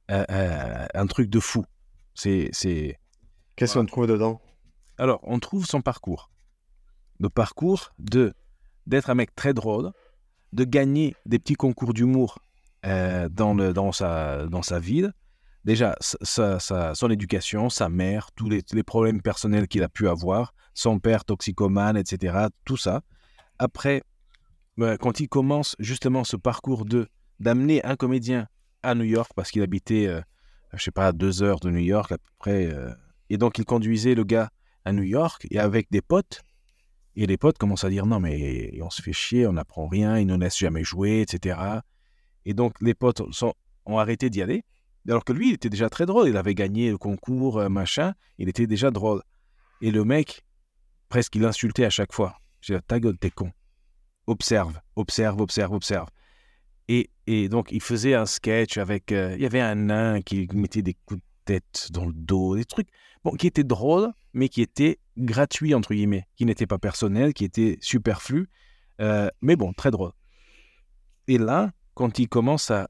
[0.07, 1.65] un truc de fou.
[2.13, 2.51] C'est,
[3.55, 4.41] Qu'est-ce qu'on trouve dedans?
[4.97, 6.29] Alors, on trouve son parcours.
[7.19, 8.33] Le parcours de
[8.87, 9.91] d'être un mec très drôle,
[10.53, 12.39] de gagner des petits concours d'humour
[12.85, 15.13] euh, dans, dans, sa, dans sa ville.
[15.65, 20.99] Déjà, sa, son éducation, sa mère, tous les, problèmes personnels qu'il a pu avoir, son
[20.99, 22.47] père toxicomane, etc.
[22.63, 23.01] Tout ça.
[23.59, 24.01] Après,
[24.77, 27.07] bah, quand il commence justement ce parcours de
[27.39, 28.47] d'amener un comédien
[28.83, 30.21] à New York parce qu'il habitait euh,
[30.73, 32.67] je sais pas, deux heures de New York à peu près.
[32.67, 32.93] Euh.
[33.29, 34.49] Et donc, il conduisait le gars
[34.85, 36.41] à New York et avec des potes.
[37.15, 40.19] Et les potes commencent à dire non, mais on se fait chier, on n'apprend rien,
[40.19, 41.59] ils ne nous jamais jouer, etc.
[42.45, 43.53] Et donc, les potes sont,
[43.85, 44.63] ont arrêté d'y aller.
[45.07, 46.29] Alors que lui, il était déjà très drôle.
[46.29, 48.13] Il avait gagné le concours, euh, machin.
[48.37, 49.23] Il était déjà drôle.
[49.81, 50.45] Et le mec,
[51.09, 52.37] presque il insultait à chaque fois.
[52.61, 53.51] J'ai dit, ta gueule, t'es con.
[54.27, 56.07] Observe, observe, observe, observe.
[56.87, 59.11] Et, et donc, il faisait un sketch avec.
[59.11, 62.55] euh, il y avait un nain qui mettait des coups de tête dans le dos,
[62.55, 62.89] des trucs
[63.23, 67.45] bon, qui étaient drôles, mais qui étaient gratuits, entre guillemets, qui n'étaient pas personnels, qui
[67.45, 68.49] étaient superflus,
[69.01, 70.11] euh, mais bon, très drôles.
[71.27, 72.87] Et là, quand il commence à,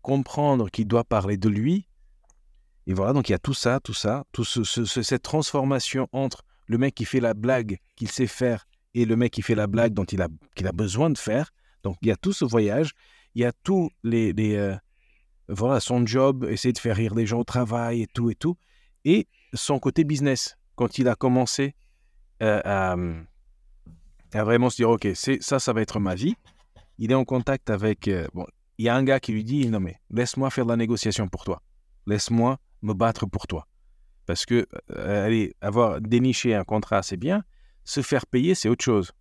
[0.00, 1.88] comprendre qu'il doit parler de lui,
[2.86, 5.22] et voilà, donc il y a tout ça, tout ça, tout ce, ce- ce- cette
[5.22, 9.42] transformation entre le mec qui fait la blague qu'il sait faire et le mec qui
[9.42, 11.50] fait la blague dont il a, qu'il a besoin de faire.
[11.82, 12.92] Donc il y a tout ce voyage,
[13.34, 14.76] il y a tous les, euh,
[15.48, 18.56] voilà, son job, essayer de faire rire les gens au travail et tout et tout,
[19.04, 21.74] et son côté business quand il a commencé
[22.40, 22.94] euh, à,
[24.32, 26.36] à vraiment se dire ok, c'est ça, ça va être ma vie.
[26.98, 28.46] Il est en contact avec euh, bon,
[28.78, 31.28] il y a un gars qui lui dit non mais laisse-moi faire de la négociation
[31.28, 31.62] pour toi,
[32.06, 33.66] laisse-moi me battre pour toi,
[34.26, 37.44] parce que euh, allez avoir déniché un contrat c'est bien,
[37.84, 39.12] se faire payer c'est autre chose,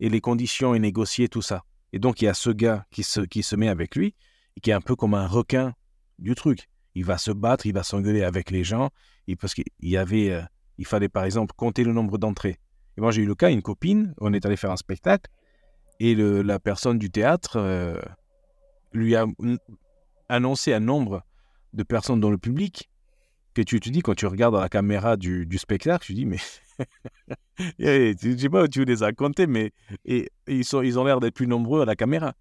[0.00, 1.64] et les conditions et négocier tout ça.
[1.92, 4.14] Et donc il y a ce gars qui se qui se met avec lui
[4.56, 5.74] et qui est un peu comme un requin
[6.18, 6.68] du truc.
[6.94, 8.90] Il va se battre, il va s'engueuler avec les gens,
[9.28, 10.42] et parce qu'il y avait, euh,
[10.78, 12.58] il fallait par exemple compter le nombre d'entrées.
[12.96, 15.30] Et moi j'ai eu le cas, une copine, on est allé faire un spectacle,
[16.00, 18.00] et la personne du théâtre euh,
[18.92, 19.26] lui a
[20.28, 21.24] annoncé un nombre
[21.72, 22.88] de personnes dans le public
[23.54, 26.26] que tu te dis quand tu regardes dans la caméra du, du spectacle, tu dis
[26.26, 26.38] mais
[27.78, 29.72] Et je sais pas où tu les as comptés, mais
[30.04, 32.34] et ils, sont, ils ont l'air d'être plus nombreux à la caméra.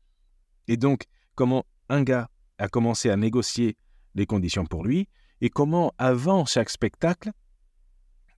[0.67, 1.03] Et donc,
[1.35, 3.77] comment un gars a commencé à négocier
[4.15, 5.07] les conditions pour lui,
[5.41, 7.31] et comment, avant chaque spectacle,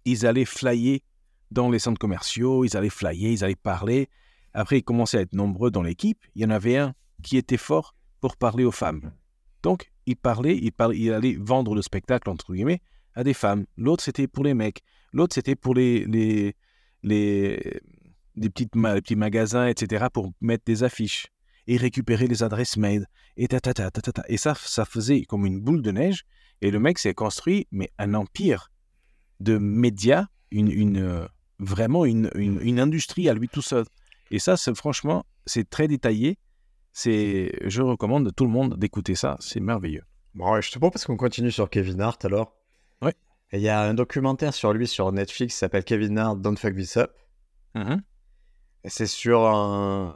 [0.05, 0.99] ils allaient flyer
[1.51, 4.09] dans les centres commerciaux, ils allaient flyer, ils allaient parler.
[4.53, 6.19] Après, ils commençaient à être nombreux dans l'équipe.
[6.35, 9.11] Il y en avait un qui était fort pour parler aux femmes.
[9.63, 12.81] Donc, il parlait, il, allait vendre le spectacle, entre guillemets,
[13.13, 13.65] à des femmes.
[13.77, 14.81] L'autre, c'était pour les mecs.
[15.13, 16.55] L'autre, c'était pour les, les,
[17.03, 17.81] les,
[18.35, 21.27] les, petites petits magasins, etc., pour mettre des affiches
[21.67, 23.05] et récupérer les adresses mail.
[23.37, 26.23] Et, ta, ta, ta, ta, et ça, ça faisait comme une boule de neige.
[26.61, 28.71] Et le mec s'est construit, mais un empire
[29.39, 31.27] de médias, une, une, euh,
[31.59, 33.85] vraiment une, une industrie à lui tout seul.
[34.31, 36.37] Et ça, franchement, c'est très détaillé.
[36.91, 39.37] C'est, je recommande à tout le monde d'écouter ça.
[39.39, 40.03] C'est merveilleux.
[40.33, 42.55] Bon, je te propose qu'on continue sur Kevin Hart alors.
[43.51, 46.57] Et Il y a un documentaire sur lui sur Netflix qui s'appelle Kevin Hart Don't
[46.57, 47.11] Fuck This Up.
[48.83, 50.15] Et c'est sur un.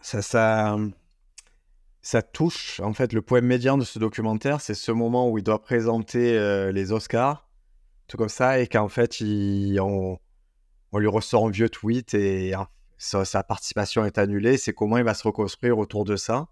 [0.00, 0.76] Ça, ça,
[2.00, 5.44] ça touche, en fait, le point médian de ce documentaire, c'est ce moment où il
[5.44, 7.48] doit présenter euh, les Oscars,
[8.08, 10.18] tout comme ça, et qu'en fait, il, on,
[10.90, 12.66] on lui ressort un vieux tweet et hein,
[13.02, 14.56] sa, sa participation est annulée.
[14.56, 16.46] C'est comment il va se reconstruire autour de ça.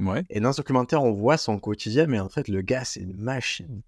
[0.00, 0.24] Ouais.
[0.30, 3.16] Et dans ce documentaire, on voit son quotidien, mais en fait, le gars, c'est une
[3.16, 3.82] machine.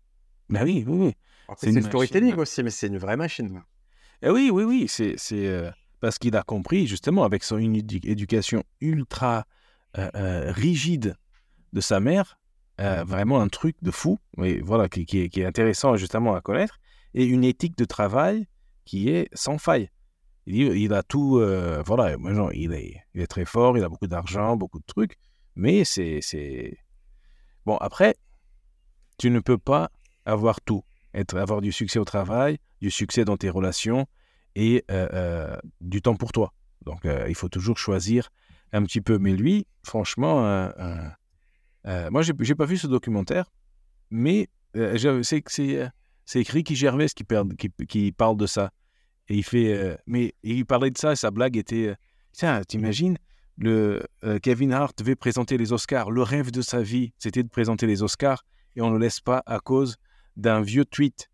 [0.49, 1.15] Bah oui, oui, oui.
[1.57, 3.63] C'est une le storytelling aussi, mais c'est une vraie machine.
[4.23, 8.63] Eh oui, oui, oui, c'est euh, parce qu'il a compris, justement, avec son édu- éducation
[8.81, 9.47] ultra
[9.99, 11.17] euh, euh, rigide
[11.73, 12.39] de sa mère,
[12.81, 16.35] euh, vraiment un truc de fou, mais voilà, qui, qui est, qui est intéressant justement
[16.35, 16.79] à connaître,
[17.15, 18.47] et une éthique de travail
[18.85, 19.91] qui est sans faille.
[20.47, 24.79] Il, a tout, euh, voilà, genre, il est, très fort, il a beaucoup d'argent, beaucoup
[24.79, 25.17] de trucs,
[25.57, 26.79] mais c'est...
[27.65, 28.15] Bon, après,
[29.17, 29.91] tu ne peux pas
[30.27, 30.85] avoir tout.
[31.35, 34.07] Avoir du succès au travail, du succès dans tes relations
[34.55, 36.53] et euh, euh, du temps pour toi.
[36.85, 38.29] Donc, il faut toujours choisir
[38.73, 39.19] un petit peu.
[39.19, 40.71] Mais lui, franchement,
[42.11, 43.51] moi, j'ai j'ai pas vu ce documentaire,
[44.11, 45.43] mais je- c'est
[46.75, 48.71] Gervais qui, perd- qui, qui parle de ça.
[49.29, 51.95] Et il fait, euh, mais il parlait de ça et sa blague était, euh,
[52.33, 53.17] tiens, t'imagines,
[53.57, 56.11] le euh, Kevin Hart devait présenter les Oscars.
[56.11, 58.45] Le rêve de sa vie, c'était de présenter les Oscars
[58.77, 59.97] et on ne le laisse pas à cause
[60.37, 61.31] d'un vieux tweet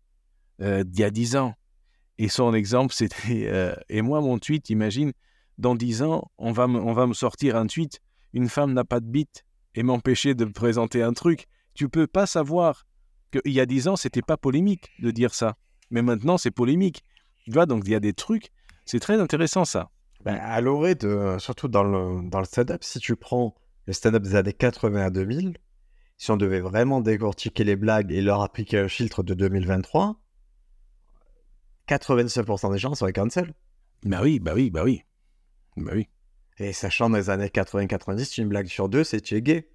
[0.59, 1.55] d'il y a 10 ans.
[2.19, 5.11] Et son exemple, c'était Et moi, mon tweet, imagine,
[5.57, 7.99] dans 10 ans, on va, on va me sortir un tweet
[8.33, 11.47] Une femme n'a pas de bite et m'empêcher de présenter un truc.
[11.73, 12.85] Tu peux pas savoir
[13.31, 15.55] qu'il y a 10 ans, c'était pas polémique de dire ça.
[15.89, 17.03] Mais maintenant, c'est polémique.
[17.51, 18.49] Tu vois, donc il y a des trucs.
[18.85, 19.91] C'est très intéressant, ça.
[20.23, 23.55] Ben, à l'orée de, surtout dans le, dans le stand-up, si tu prends
[23.87, 25.57] le stand-up des années 80 à 2000,
[26.17, 30.21] si on devait vraiment décortiquer les blagues et leur appliquer un filtre de 2023,
[31.89, 33.53] 87% des gens seraient cancel.
[34.03, 35.03] Bah oui, bah oui, bah oui.
[35.75, 36.07] Bah oui.
[36.57, 39.67] Et sachant dans les années 80-90, une blague sur deux, c'est tu es gay.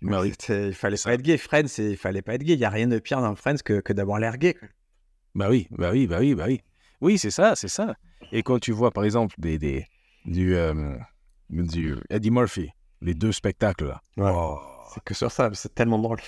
[0.00, 0.32] Bah oui.
[0.48, 1.38] Il fallait pas être gay.
[1.38, 2.52] Friends, il fallait pas être gay.
[2.52, 4.54] Il n'y a rien de pire dans Friends que, que d'avoir l'air gay.
[5.38, 6.60] Bah oui, bah oui, bah oui, bah oui.
[7.00, 7.94] Oui, c'est ça, c'est ça.
[8.32, 9.86] Et quand tu vois, par exemple, des, des,
[10.24, 10.96] du, euh,
[11.48, 12.70] du Eddie Murphy,
[13.02, 14.02] les deux spectacles là.
[14.16, 14.32] Ouais.
[14.34, 14.58] Oh,
[14.92, 16.18] C'est que sur ça, c'est tellement drôle.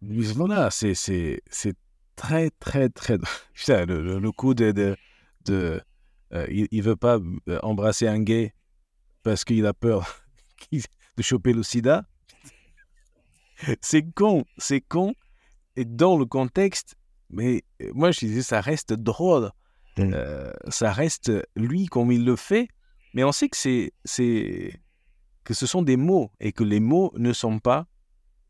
[0.36, 1.74] voilà, c'est, c'est, c'est
[2.14, 3.18] très, très, très.
[3.54, 4.96] Putain, le, le, le coup de, de,
[5.46, 5.80] de.
[6.32, 8.54] euh, il, il veut pas euh, embrasser un gay
[9.24, 10.22] parce qu'il a peur
[10.72, 12.04] de choper le sida.
[13.80, 15.12] c'est con, c'est con.
[15.74, 16.94] Et dans le contexte,
[17.30, 19.50] mais euh, moi je disais, ça reste drôle.
[19.98, 22.68] Euh, ça reste lui comme il le fait,
[23.12, 24.80] mais on sait que c'est, c'est
[25.44, 27.86] que ce sont des mots et que les mots ne sont pas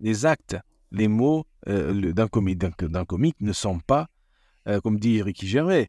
[0.01, 0.57] des actes.
[0.93, 4.09] Les mots euh, le- d'un, comi- d'un, d'un comique ne sont pas,
[4.69, 5.89] euh, comme dit Ricky Gervais,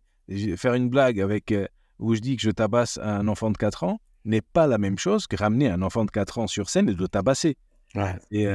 [0.57, 1.67] faire une blague avec euh,
[1.99, 4.97] où je dis que je tabasse un enfant de 4 ans n'est pas la même
[4.97, 7.57] chose que ramener un enfant de 4 ans sur scène et de le tabasser.
[7.95, 8.15] Ouais.
[8.31, 8.47] Et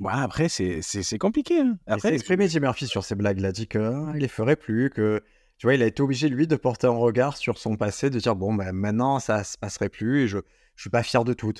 [0.00, 1.60] euh, voilà, après, c'est, c'est, c'est compliqué.
[1.60, 1.78] hein.
[1.86, 3.38] Il s'est Après, exprimé Jim Murphy sur ces blagues.
[3.38, 5.22] Il a dit qu'il les ferait plus, que
[5.58, 8.18] tu vois, il a été obligé lui de porter un regard sur son passé, de
[8.18, 10.38] dire bon, ben maintenant ça se passerait plus et je
[10.74, 11.54] je suis pas fier de tout.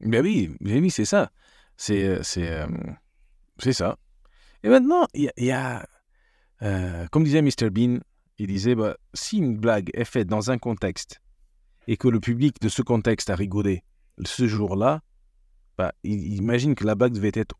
[0.00, 1.30] Ben oui, ben oui, c'est ça.
[1.76, 2.66] C'est, euh, c'est, euh,
[3.58, 3.96] c'est ça.
[4.64, 5.86] Et maintenant, il y a, il y a,
[6.62, 8.00] euh, comme disait Mr Bean,
[8.38, 11.20] il disait, bah, si une blague est faite dans un contexte
[11.86, 13.84] et que le public de ce contexte a rigolé
[14.24, 15.02] ce jour-là,
[15.78, 17.56] bah, il, imagine que la blague devait être,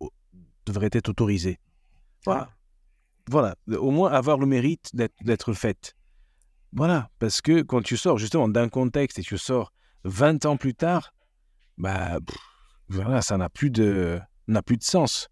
[0.67, 1.59] devrait être autorisée.
[2.25, 2.51] Voilà.
[3.29, 3.57] Voilà.
[3.69, 5.95] Au moins avoir le mérite d'être, d'être faite.
[6.73, 7.11] Voilà.
[7.19, 9.73] Parce que quand tu sors justement d'un contexte et tu sors
[10.05, 11.15] 20 ans plus tard,
[11.79, 12.39] bah, pff,
[12.89, 15.29] voilà, ça n'a plus de, n'a plus de sens.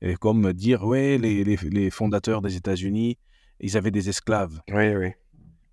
[0.00, 3.18] Et comme dire, ouais, les, les, les fondateurs des États-Unis,
[3.60, 4.60] ils avaient des esclaves.
[4.70, 5.12] Oui, oui.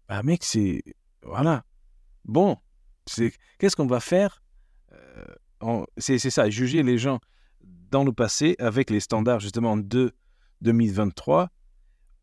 [0.08, 0.84] Bah, mec, c'est.
[1.24, 1.64] Voilà.
[2.26, 2.58] Bon,
[3.06, 4.43] c'est qu'est-ce qu'on va faire?
[5.98, 7.20] C'est ça, juger les gens
[7.92, 10.14] dans le passé avec les standards justement de
[10.62, 11.50] 2023,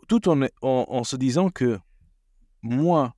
[0.08, 1.78] tout en, en, en se disant que
[2.62, 3.14] moi,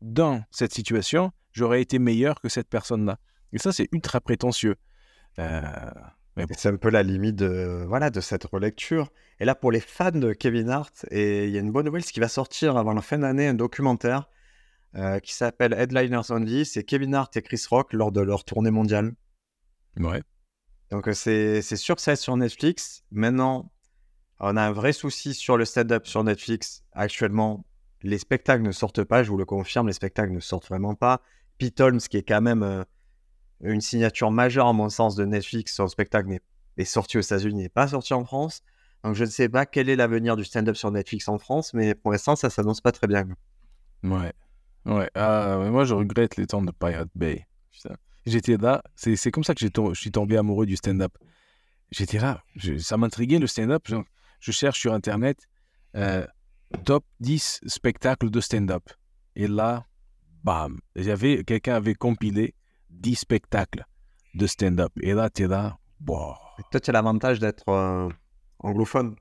[0.00, 3.18] dans cette situation, j'aurais été meilleur que cette personne-là.
[3.52, 4.76] Et ça, c'est ultra prétentieux.
[5.38, 5.62] Euh,
[6.56, 9.10] C'est un peu la limite de, voilà, de cette relecture.
[9.40, 12.04] Et là, pour les fans de Kevin Hart, et il y a une bonne nouvelle,
[12.04, 14.28] c'est qu'il va sortir avant la fin d'année un documentaire
[14.96, 16.64] euh, qui s'appelle Headliners Only.
[16.66, 19.14] C'est Kevin Hart et Chris Rock lors de leur tournée mondiale.
[19.98, 20.22] Ouais.
[20.90, 23.02] Donc euh, c'est sûr que ça sur Netflix.
[23.10, 23.72] Maintenant,
[24.38, 26.84] on a un vrai souci sur le stand-up sur Netflix.
[26.92, 27.64] Actuellement,
[28.02, 31.20] les spectacles ne sortent pas, je vous le confirme, les spectacles ne sortent vraiment pas.
[31.58, 32.84] Pete Holmes, qui est quand même euh,
[33.62, 36.38] une signature majeure, à mon sens, de Netflix, son spectacle
[36.76, 38.62] est sorti aux États-Unis, n'est pas sorti en France.
[39.02, 41.94] Donc je ne sais pas quel est l'avenir du stand-up sur Netflix en France, mais
[41.94, 43.26] pour l'instant, ça s'annonce pas très bien.
[44.02, 44.32] Ouais.
[44.84, 45.10] Ouais.
[45.14, 47.46] Ah, moi, je regrette les temps de Pirate Bay.
[48.26, 51.16] J'étais là, c'est comme ça que je suis tombé amoureux du stand-up.
[51.90, 53.84] J'étais là, je- ça m'intriguait le stand-up.
[53.88, 53.96] Je,
[54.40, 55.38] je cherche sur Internet
[55.94, 56.26] euh,
[56.84, 58.82] top 10 spectacles de stand-up.
[59.36, 59.86] Et là,
[60.42, 60.80] bam,
[61.46, 62.54] quelqu'un avait compilé
[62.90, 63.84] 10 spectacles
[64.34, 64.92] de stand-up.
[65.00, 66.34] Et là, tu es là, wow.
[66.58, 68.08] Et toi, tu as l'avantage d'être euh,
[68.58, 69.14] anglophone.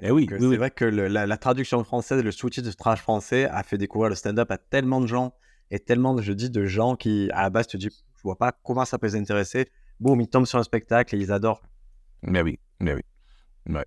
[0.00, 0.56] Eh oui, c'est oui.
[0.56, 4.48] vrai que le- la, la traduction française, le sous-titrage français a fait découvrir le stand-up
[4.52, 5.34] à tellement de gens
[5.72, 8.52] et tellement, je dis, de gens qui, à la base, te disent, je vois pas
[8.64, 9.70] comment ça peut les intéresser.
[10.00, 11.62] Boum, ils tombent sur un spectacle et ils adorent.
[12.22, 13.02] Mais oui, mais oui.
[13.68, 13.86] Ouais.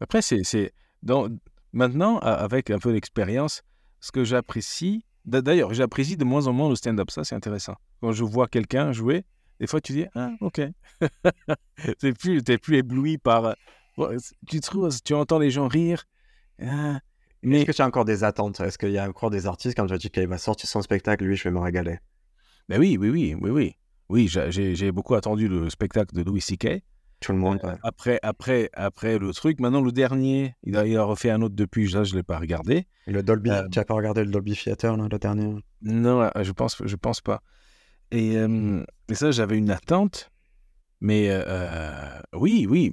[0.00, 1.28] Après, c'est, c'est dans,
[1.72, 3.62] maintenant, avec un peu d'expérience,
[4.00, 7.74] ce que j'apprécie, d'a- d'ailleurs, j'apprécie de moins en moins le stand-up, ça c'est intéressant.
[8.00, 9.24] Quand je vois quelqu'un jouer,
[9.60, 10.62] des fois tu dis, ah, ok.
[11.98, 13.54] t'es plus, t'es plus ébloui par.
[13.98, 14.16] euh,
[14.48, 16.04] tu, trouves, tu entends les gens rire.
[16.62, 17.00] ah,
[17.42, 18.60] mais Est-ce que tu as encore des attentes?
[18.60, 20.82] Est-ce qu'il y a encore des artistes, quand tu as dit qu'il va sortir son
[20.82, 21.98] spectacle, lui, je vais me régaler?
[22.68, 23.74] Mais oui, oui, oui, oui, oui.
[24.10, 26.82] Oui, j'ai, beaucoup attendu le spectacle de Louis C.K.
[27.20, 27.60] Tout le monde.
[27.64, 27.78] Euh, ouais.
[27.82, 31.54] Après, après, après le truc, maintenant le dernier, il a, il a refait un autre
[31.54, 32.86] depuis, ça je ne l'ai pas regardé.
[33.06, 35.56] Et Le Dolby, euh, tu n'as pas regardé le Dolby Theater, là, le dernier?
[35.82, 37.42] Non, euh, je pense, je pense pas.
[38.10, 40.30] Et, euh, et ça, j'avais une attente.
[41.00, 42.92] Mais euh, oui, oui.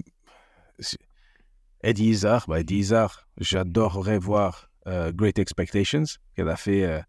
[1.82, 6.04] Eddie Izzard, bah, Eddie Izzard, j'adorerais voir Great Expectations
[6.36, 7.02] qu'elle a fait.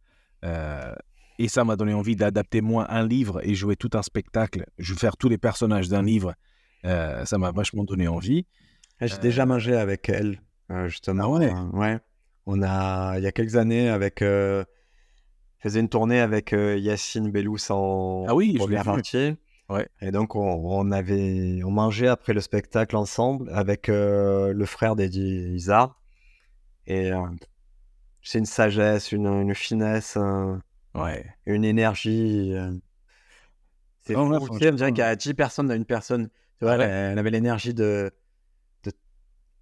[1.38, 4.02] Euh, euh, et ça m'a donné envie d'adapter moi un livre et jouer tout un
[4.02, 4.66] spectacle.
[4.78, 6.34] Je vais faire tous les personnages d'un livre.
[6.84, 8.46] Euh, ça m'a vachement donné envie.
[9.00, 11.24] Ah, J'ai déjà mangé avec elle, euh, justement.
[11.24, 11.52] Ah ouais?
[11.52, 11.98] Euh, ouais.
[12.46, 14.22] On a, il y a quelques années, avec.
[14.22, 14.64] Euh,
[15.58, 19.36] je faisais une tournée avec euh, Yacine Bellous en Ah oui, je l'ai.
[19.68, 19.88] Ouais.
[20.00, 24.94] Et donc, on, on avait, on mangeait après le spectacle ensemble avec euh, le frère
[24.94, 26.00] d'Eddie Izzard.
[26.86, 27.20] Et euh,
[28.22, 30.62] c'est une sagesse, une, une finesse, un-
[31.02, 31.24] Ouais.
[31.46, 32.52] une énergie.
[32.54, 32.70] euh,
[34.02, 34.14] C'est.
[34.14, 36.28] Tu sais, on dirait qu'il y a 10 personnes dans une personne.
[36.58, 36.84] Tu vois, Ouais.
[36.84, 38.10] elle, elle avait l'énergie de,
[38.84, 38.92] de,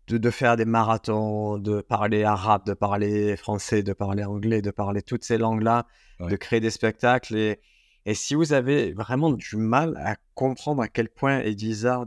[0.08, 4.70] de, de faire des marathons, de parler arabe, de parler français, de parler anglais, de
[4.70, 5.86] parler toutes ces langues-là,
[6.20, 6.30] Ouais.
[6.30, 7.36] de créer des spectacles.
[7.36, 7.60] Et,
[8.06, 12.06] et si vous avez vraiment du mal à comprendre à quel point Eddie Izzard,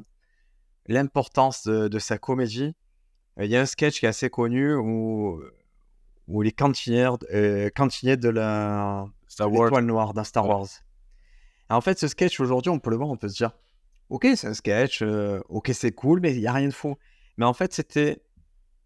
[0.87, 2.73] l'importance de, de sa comédie,
[3.39, 5.41] euh, il y a un sketch qui est assez connu où,
[6.27, 9.65] où les cantinières, euh, cantiniers de la Star Wars.
[9.65, 10.47] l'étoile noire dans Star.
[10.47, 10.67] Wars.
[11.69, 13.51] Et en fait, ce sketch aujourd'hui, on peut le voir, on peut se dire,
[14.09, 16.95] ok, c'est un sketch, euh, ok, c'est cool, mais il y a rien de fou.
[17.37, 18.21] Mais en fait, c'était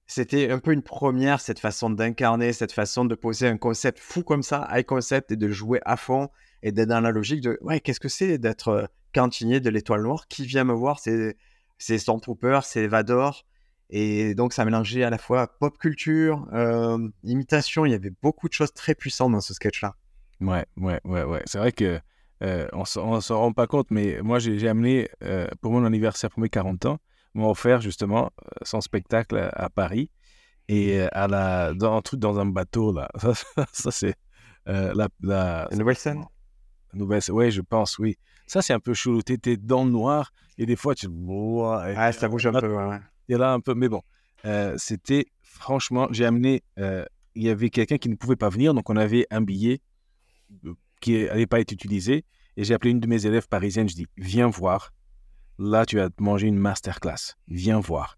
[0.08, 4.24] c'était un peu une première cette façon d'incarner, cette façon de poser un concept fou
[4.24, 6.30] comme ça, high concept, et de jouer à fond
[6.64, 10.02] et d'être dans la logique de ouais, qu'est-ce que c'est d'être euh, cantinier de l'étoile
[10.02, 11.38] noire Qui vient me voir C'est
[11.78, 13.46] c'est Stormtrooper, c'est Vador.
[13.90, 17.86] Et donc, ça mélangeait à la fois pop culture, euh, imitation.
[17.86, 19.96] Il y avait beaucoup de choses très puissantes dans ce sketch-là.
[20.42, 21.44] Ouais, ouais, ouais, ouais.
[21.46, 22.00] C'est vrai que
[22.44, 25.86] euh, on s'en on s'en rend pas compte, mais moi j'ai amené euh, pour mon
[25.86, 26.98] anniversaire, pour mes 40 ans,
[27.36, 30.10] on m'a offert justement euh, son spectacle à, à Paris
[30.68, 33.10] et euh, à la dans un truc dans un bateau là.
[33.20, 34.16] Ça, ça, ça, c'est
[34.66, 36.24] la, la nouvelle scène?
[36.94, 37.22] Nouvelle.
[37.30, 38.18] Ouais, je pense, oui.
[38.48, 39.22] Ça c'est un peu chelou.
[39.22, 43.00] T'étais dans le noir et des fois tu ouais, Ah, ça bouge un peu, ouais,
[43.30, 44.02] et là un peu, mais bon,
[44.78, 48.96] c'était franchement, j'ai amené, il y avait quelqu'un qui ne pouvait pas venir, donc on
[48.98, 49.82] avait un billet
[51.02, 52.26] qui n'avait pas été utilisé,
[52.58, 54.92] et j'ai appelé une de mes élèves parisiennes, je dis, viens voir,
[55.58, 58.18] là tu vas te manger une masterclass, viens voir.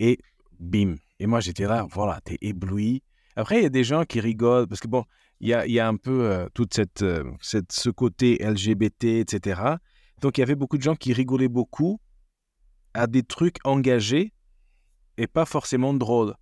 [0.00, 0.18] Et
[0.58, 3.02] bim, et moi j'étais là, voilà, t'es ébloui.
[3.36, 5.04] Après, il y a des gens qui rigolent, parce que bon,
[5.40, 9.04] il y a, y a un peu euh, toute cette, euh, cette, ce côté LGBT,
[9.04, 9.60] etc.
[10.20, 12.00] Donc il y avait beaucoup de gens qui rigolaient beaucoup
[12.94, 14.32] à des trucs engagés
[15.16, 16.34] et pas forcément drôles.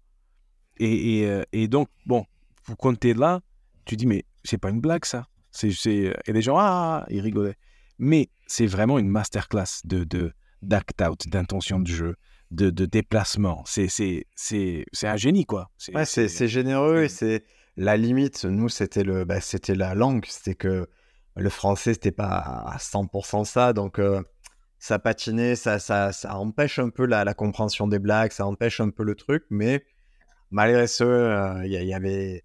[0.78, 2.24] Et, et, euh, et donc, bon,
[2.64, 3.40] vous comptez là,
[3.84, 5.26] tu dis, mais c'est pas une blague ça.
[5.50, 6.14] C'est, c'est...
[6.26, 7.56] Et les gens, ah, ils rigolaient.
[7.98, 12.16] Mais c'est vraiment une masterclass de, de, d'act-out, d'intention de jeu,
[12.50, 13.62] de, de déplacement.
[13.66, 15.70] C'est, c'est, c'est, c'est un génie, quoi.
[15.76, 17.44] C'est, Ouais, c'est c'est généreux et c'est
[17.76, 18.44] la limite.
[18.44, 20.24] Nous, c'était le, bah, c'était la langue.
[20.26, 20.88] C'était que
[21.36, 23.72] le français, c'était pas à 100% ça.
[23.72, 24.22] Donc, euh,
[24.78, 28.80] ça patinait, ça, ça, ça empêche un peu la, la compréhension des blagues, ça empêche
[28.80, 29.44] un peu le truc.
[29.50, 29.84] Mais
[30.50, 32.44] malgré ce, euh, y, il y avait.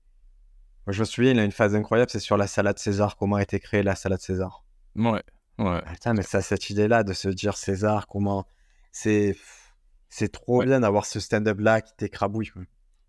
[0.87, 3.17] Moi, je me souviens, il y a une phase incroyable, c'est sur la salade César.
[3.17, 4.63] Comment a été créée la salade César?
[4.95, 5.21] Ouais, ouais.
[5.59, 8.47] Ah, Putain, mais ça, cette idée-là de se dire César, comment.
[8.91, 9.35] C'est.
[10.09, 10.65] C'est trop Ouais.
[10.65, 12.51] bien d'avoir ce stand-up-là qui t'écrabouille.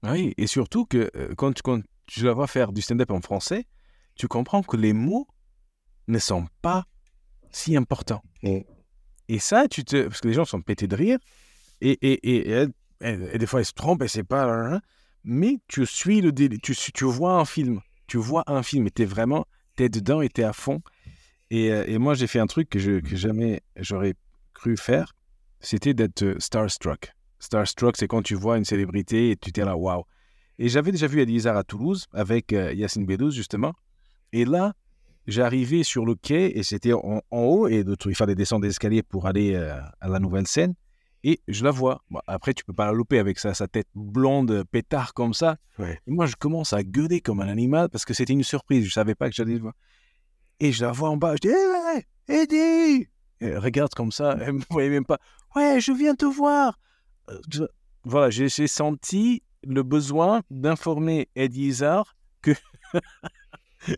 [0.03, 3.13] Ah Oui, et surtout que euh, quand, tu- quand tu la vois faire du stand-up
[3.13, 3.67] en français,
[4.17, 5.29] tu comprends que les mots
[6.09, 6.85] ne sont pas
[7.53, 8.23] si importants.
[8.43, 8.67] Et-
[9.29, 10.09] Et ça, tu te...
[10.09, 11.19] parce que les gens sont pétés de rire,
[11.81, 12.67] et, et, et,
[13.01, 14.45] et des fois ils se trompent, et c'est pas...
[14.53, 14.81] hein,
[15.25, 18.91] Mais tu suis le délire, tu, tu vois un film, tu vois un film, et
[18.91, 20.81] t'es vraiment, t'es dedans et t'es à fond.
[21.51, 24.15] Et, euh, et moi, j'ai fait un truc que, je, que jamais j'aurais
[24.55, 25.15] cru faire,
[25.61, 27.13] c'était d'être euh, starstruck.
[27.39, 30.05] Starstruck, c'est quand tu vois une célébrité et tu t'es là, waouh.
[30.59, 33.75] Et j'avais déjà vu Elie Isar à Toulouse avec euh, Yacine Beddouz, justement.
[34.33, 34.75] Et là,
[35.27, 39.03] j'arrivais sur le quai et c'était en, en haut et il fallait descendre des escaliers
[39.03, 40.75] pour aller à la nouvelle scène.
[41.31, 42.03] Et je la vois.
[42.11, 45.59] Bon, après, tu peux pas la louper avec sa, sa tête blonde, pétard comme ça.
[45.79, 46.01] Ouais.
[46.07, 48.87] Et moi, je commence à gueuler comme un animal parce que c'était une surprise.
[48.87, 49.75] Je savais pas que j'allais le voir.
[50.59, 51.35] Et je la vois en bas.
[51.37, 51.97] Je dis, hé,
[52.33, 53.09] hey, Eddie
[53.43, 54.39] Et Elle regarde comme ça.
[54.41, 55.19] Elle me voyait même pas.
[55.55, 56.79] Ouais, je viens te voir.
[57.29, 57.65] Euh, je-
[58.05, 62.53] Voilà, j'ai senti le besoin d'informer Eddie Izzard que,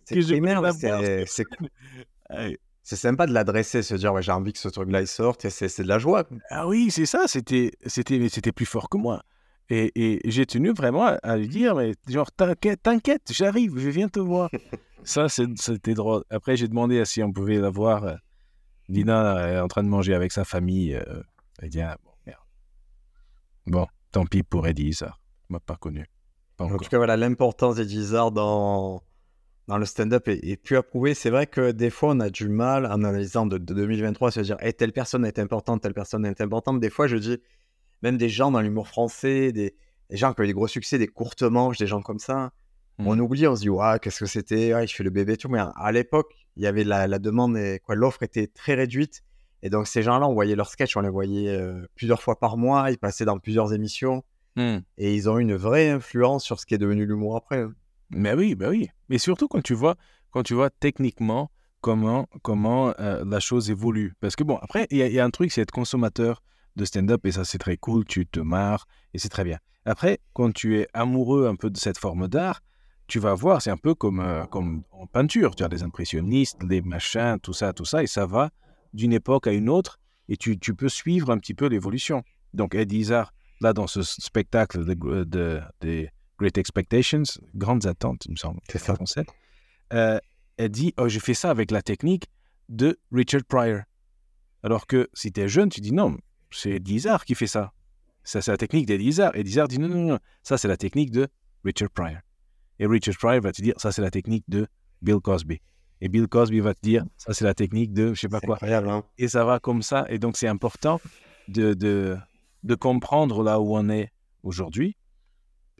[0.09, 0.35] que je
[1.27, 1.45] c'est-.
[2.83, 5.51] c'est sympa de l'adresser, se dire ouais, j'ai envie que ce truc-là il sorte, et
[5.51, 6.25] c'est c'est de la joie.
[6.51, 9.23] Ah oui, c'est ça, c'était, c'était, plus fort que moi.
[9.69, 14.09] Et, et j'ai tenu vraiment à, lui dire, mais genre, t'inquiète, t'inquiète, j'arrive, je viens
[14.09, 14.51] te voir.
[15.05, 16.25] ça, c'était drôle.
[16.31, 18.05] Après, j'ai demandé si on pouvait la voir.
[18.05, 18.15] euh,
[18.89, 20.95] Dina elle est en train de manger avec sa famille.
[20.95, 21.23] euh,
[21.61, 22.41] elle dit, ah, bon, merde.
[23.67, 25.15] Bon, tant pis pour Eddie, ça.
[25.49, 26.07] M'a pas connu.
[26.57, 29.03] Pas En tout cas, voilà, l'importance Izzard dans,
[29.71, 31.15] dans le stand-up est, est plus approuvée.
[31.15, 34.31] C'est vrai que des fois, on a du mal, en analysant de, de 2023, à
[34.33, 36.81] se dire hey, telle personne est importante, telle personne est importante.
[36.81, 37.39] Des fois, je dis,
[38.03, 39.75] même des gens dans l'humour français, des,
[40.11, 42.51] des gens qui ont eu des gros succès, des courtes manches, des gens comme ça,
[42.99, 43.07] Mhm.
[43.07, 44.75] on oublie, on se dit, ouais, qu'est-ce que c'était?
[44.75, 45.49] Ouais, Je fais le bébé et tout.
[45.49, 49.23] Mais à, l'époque, il y avait la, la demande, et quoi, l'offre était très réduite.
[49.63, 52.57] Et donc, ces gens-là, on voyait leurs sketchs, on les voyait euh, plusieurs fois par
[52.59, 54.23] mois, ils passaient dans plusieurs émissions.
[54.57, 54.79] Hmm.
[54.99, 57.61] Et ils ont eu une vraie influence sur ce qui est devenu l'humour après.
[57.61, 57.73] hein.
[58.11, 58.89] Mais oui, bah oui.
[59.09, 59.97] Mais surtout quand tu vois,
[60.31, 61.51] quand tu vois techniquement
[61.81, 64.15] comment, comment euh, la chose évolue.
[64.21, 66.43] Parce que bon, après, il y, a- un truc, c'est être consommateur
[66.77, 69.59] de stand-up et ça, c'est très cool, tu te marres et c'est très bien.
[69.85, 72.61] Après, quand tu es amoureux un peu de cette forme d'art,
[73.07, 75.57] tu vas voir, c'est un peu comme, euh, comme en peinture.
[75.57, 78.51] Tu as des impressionnistes, des machins, tout ça, tout ça, et ça va
[78.93, 79.99] d'une époque à une autre
[80.29, 82.23] et tu, tu peux suivre un petit peu l'évolution.
[82.55, 86.09] Donc, Eddie Izzard, là, dans ce spectacle de, de,
[86.41, 87.23] Great Expectations,
[87.55, 88.95] grandes attentes, il me semble, C'est ça.
[88.95, 89.25] français,
[89.93, 90.19] euh,
[90.57, 92.25] elle dit Oh, j'ai fait ça avec la technique
[92.69, 93.83] de Richard Pryor.
[94.63, 96.17] Alors que si tu es jeune, tu dis non,
[96.51, 97.73] c'est Eddie Izzard qui fait ça.
[98.25, 99.35] Ça, c'est la technique d'Eddie Izzard.
[99.35, 101.29] Eddie Izzard dit non, non, non, ça, c'est la technique de
[101.65, 102.21] Richard Pryor.
[102.79, 104.67] Et Richard Pryor va te dire, ça c'est la technique de
[105.03, 105.61] Bill Cosby.
[106.01, 108.55] Et Bill Cosby va te dire, ça c'est la technique de je sais pas quoi.
[108.55, 110.07] Incroyable, hein Et ça va comme ça.
[110.09, 111.01] Et donc c'est important
[111.49, 112.17] de, de,
[112.63, 114.11] de comprendre là où on est
[114.43, 114.97] aujourd'hui.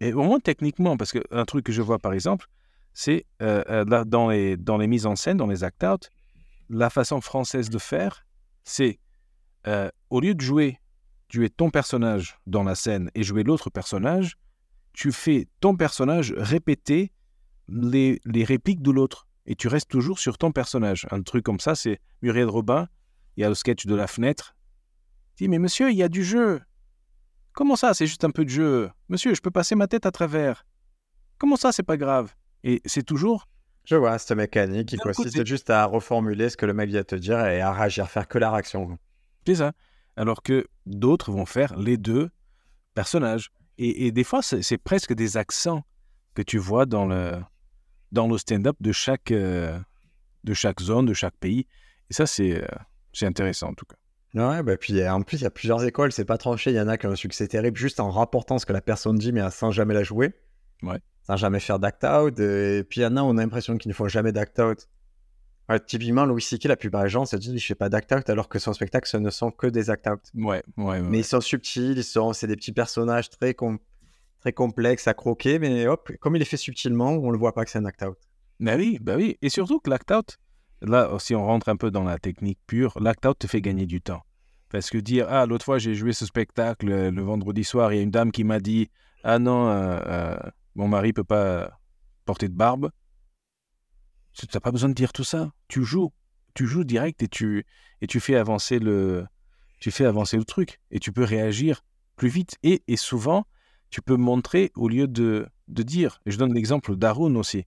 [0.01, 2.47] Et au moins techniquement, parce qu'un truc que je vois par exemple,
[2.93, 6.11] c'est euh, euh, dans, les, dans les mises en scène, dans les act-out,
[6.69, 8.27] la façon française de faire,
[8.65, 8.99] c'est
[9.67, 10.79] euh, au lieu de jouer,
[11.29, 14.37] jouer ton personnage dans la scène et jouer l'autre personnage,
[14.93, 17.13] tu fais ton personnage répéter
[17.69, 19.27] les, les répliques de l'autre.
[19.47, 21.07] Et tu restes toujours sur ton personnage.
[21.11, 22.89] Un truc comme ça, c'est Muriel Robin,
[23.37, 24.55] il y a le sketch de la fenêtre.
[25.39, 26.61] Il dit, mais monsieur, il y a du jeu.
[27.53, 28.91] Comment ça, c'est juste un peu de jeu?
[29.09, 30.65] Monsieur, je peux passer ma tête à travers.
[31.39, 32.35] Comment ça, c'est pas grave?
[32.65, 33.49] Et c'est toujours?
[33.85, 37.15] Je vois cette mécanique qui consiste juste à reformuler ce que le mec vient te
[37.15, 38.99] dire et à réagir, faire que la réaction.
[39.47, 39.73] C'est ça.
[40.17, 42.31] Alors que d'autres vont faire les deux
[42.95, 43.51] personnages.
[43.79, 45.83] Et, et des fois, c'est presque des accents
[46.35, 47.41] que tu vois dans le,
[48.13, 49.79] dans le stand-up de chaque, euh,
[50.45, 51.67] de chaque zone, de chaque pays.
[52.11, 52.67] Et ça, c'est euh,
[53.13, 53.97] c'est intéressant en tout cas.
[54.35, 56.71] Ouais, bah puis euh, en plus, il y a plusieurs écoles, c'est pas tranché.
[56.71, 58.81] Il y en a qui ont un succès terrible juste en rapportant ce que la
[58.81, 60.33] personne dit, mais sans jamais la jouer.
[60.83, 60.99] Ouais.
[61.23, 62.39] Sans jamais faire d'act-out.
[62.39, 64.89] Et puis il y en a, on a l'impression qu'ils ne font jamais d'act-out.
[65.69, 68.49] Ouais, typiquement, Louis C.K., la plupart des gens se disent, je fais pas d'act-out, alors
[68.49, 70.21] que son spectacle, ce ne sont que des act-out.
[70.35, 71.01] Ouais, ouais, ouais.
[71.01, 73.79] Mais ils sont subtils, ils sont, c'est des petits personnages très, com-
[74.41, 77.65] très complexes à croquer, mais hop, comme il est fait subtilement, on le voit pas
[77.65, 78.19] que c'est un act-out.
[78.59, 79.39] Bah oui, bah oui.
[79.43, 80.39] Et surtout que l'act-out,
[80.83, 84.01] là, si on rentre un peu dans la technique pure, l'act-out te fait gagner du
[84.01, 84.23] temps.
[84.71, 87.97] Parce que dire, ah, l'autre fois, j'ai joué ce spectacle euh, le vendredi soir, il
[87.97, 88.89] y a une dame qui m'a dit,
[89.25, 90.39] ah non, euh, euh,
[90.75, 91.79] mon mari peut pas
[92.25, 92.91] porter de barbe.
[94.33, 95.53] Tu n'as pas besoin de dire tout ça.
[95.69, 96.13] Tu joues.
[96.55, 97.67] Tu joues direct et tu,
[98.01, 99.27] et tu fais avancer le,
[99.81, 100.81] tu fais avancer le truc.
[100.91, 101.83] Et tu peux réagir
[102.17, 102.57] plus vite.
[102.63, 103.47] Et, et souvent,
[103.91, 106.21] tu peux montrer au lieu de, de dire.
[106.27, 107.65] Je donne l'exemple d'Arun aussi.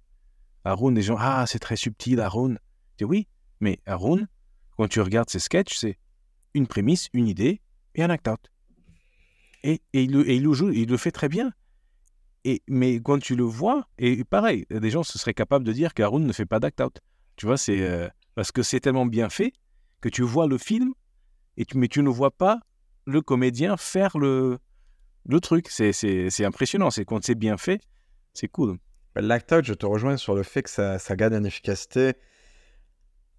[0.64, 2.57] Haroun, les gens, ah, c'est très subtil, Haroun.
[3.02, 3.28] Oui,
[3.60, 4.28] mais Haroun,
[4.78, 5.98] quand tu regardes ses sketchs, c'est
[6.54, 7.62] une prémisse, une idée
[7.96, 8.52] et un act-out.
[9.64, 11.52] Et, et, il, le- joue, il le fait très bien.
[12.46, 15.94] Et, mais quand tu le vois, et pareil, des gens se seraient capables de dire
[15.94, 17.00] qu'Haroun ne fait pas d'act-out.
[17.38, 19.54] Tu vois, c'est euh, parce que c'est tellement bien fait
[20.02, 20.94] que tu vois le film,
[21.58, 22.60] et mais tu ne vois pas
[23.06, 24.60] le comédien faire le,
[25.26, 25.70] le truc.
[25.70, 26.91] C'est impressionnant.
[26.91, 27.82] C'est quand c'est bien fait,
[28.34, 28.78] c'est cool.
[29.16, 32.14] L'act-out, je te rejoins sur le fait que ça, ça gagne en efficacité.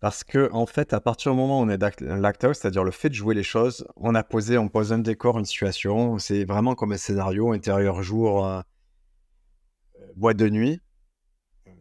[0.04, 3.08] Parce que, en fait, à partir du moment où on est l'act-out, c'est-à-dire le fait
[3.08, 6.18] de jouer les choses, on a posé, on pose un décor, une situation.
[6.18, 8.60] C'est vraiment comme un scénario, intérieur jour, euh,
[9.98, 10.78] euh, boîte de nuit.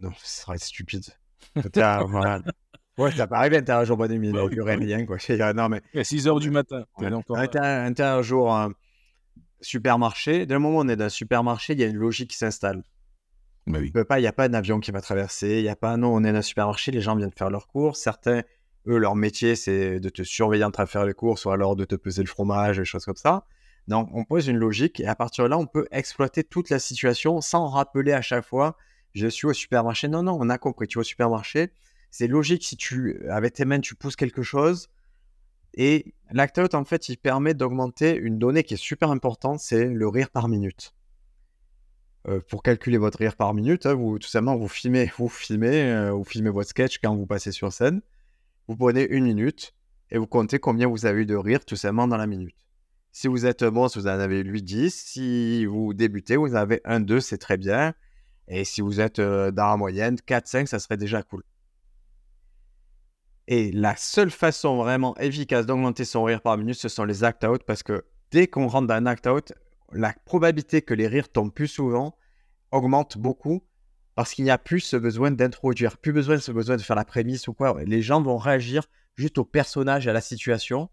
[0.02, 1.04] Non, ce serait stupide.
[1.76, 2.42] Voilà.
[2.98, 5.18] Ouais, ça peut arriver intérieur jour, boîte de nuit, Bah il n'y aurait rien, quoi.
[5.54, 6.86] Non, mais À 6 heures du matin.
[7.00, 7.12] Ouais.
[7.12, 8.70] encore intérieur jour, euh,
[9.60, 10.46] supermarché.
[10.46, 12.38] Dès le moment où on est dans un supermarché, il y a une logique qui
[12.38, 12.86] s'installe.
[13.66, 16.24] Bah il n'y a pas d'avion qui va traverser, il n'y a pas, non, on
[16.24, 18.00] est dans un supermarché, les gens viennent faire leurs courses.
[18.02, 18.42] Certains,
[18.88, 21.76] eux, leur métier, c'est de te surveiller en train de faire les courses ou alors
[21.76, 23.46] de te peser le fromage, des choses comme ça.
[23.88, 26.80] Donc, on pose une logique et à partir de là, on peut exploiter toute la
[26.80, 28.78] situation sans rappeler à chaque fois,
[29.14, 30.08] je suis au supermarché.
[30.08, 31.72] Non, non, on a compris, tu es au supermarché.
[32.12, 34.90] C'est logique si tu, avec tes mains, tu pousses quelque chose.
[35.74, 40.08] Et l'act-out, en fait, il permet d'augmenter une donnée qui est super importante, c'est le
[40.08, 40.94] rire par minute.
[42.28, 45.84] Euh, pour calculer votre rire par minute, hein, vous, tout simplement, vous filmez, vous filmez,
[45.92, 48.02] euh, vous filmez votre sketch quand vous passez sur scène.
[48.68, 49.74] Vous prenez une minute
[50.10, 52.56] et vous comptez combien vous avez eu de rire tout simplement dans la minute.
[53.12, 54.90] Si vous êtes bon, vous en avez 8-10.
[54.90, 57.94] Si vous débutez, vous en avez 1-2, c'est très bien.
[58.48, 61.44] Et si vous êtes euh, dans la moyenne, 4-5, ça serait déjà cool.
[63.48, 67.64] Et la seule façon vraiment efficace d'augmenter son rire par minute, ce sont les act-out,
[67.66, 69.54] parce que dès qu'on rentre dans un act-out,
[69.94, 72.16] la probabilité que les rires tombent plus souvent
[72.72, 73.64] augmente beaucoup,
[74.16, 76.96] parce qu'il n'y a plus ce besoin d'introduire, plus besoin de ce besoin de faire
[76.96, 77.84] la prémisse ou quoi.
[77.84, 78.86] Les gens vont réagir
[79.16, 80.90] juste au personnage et à la situation.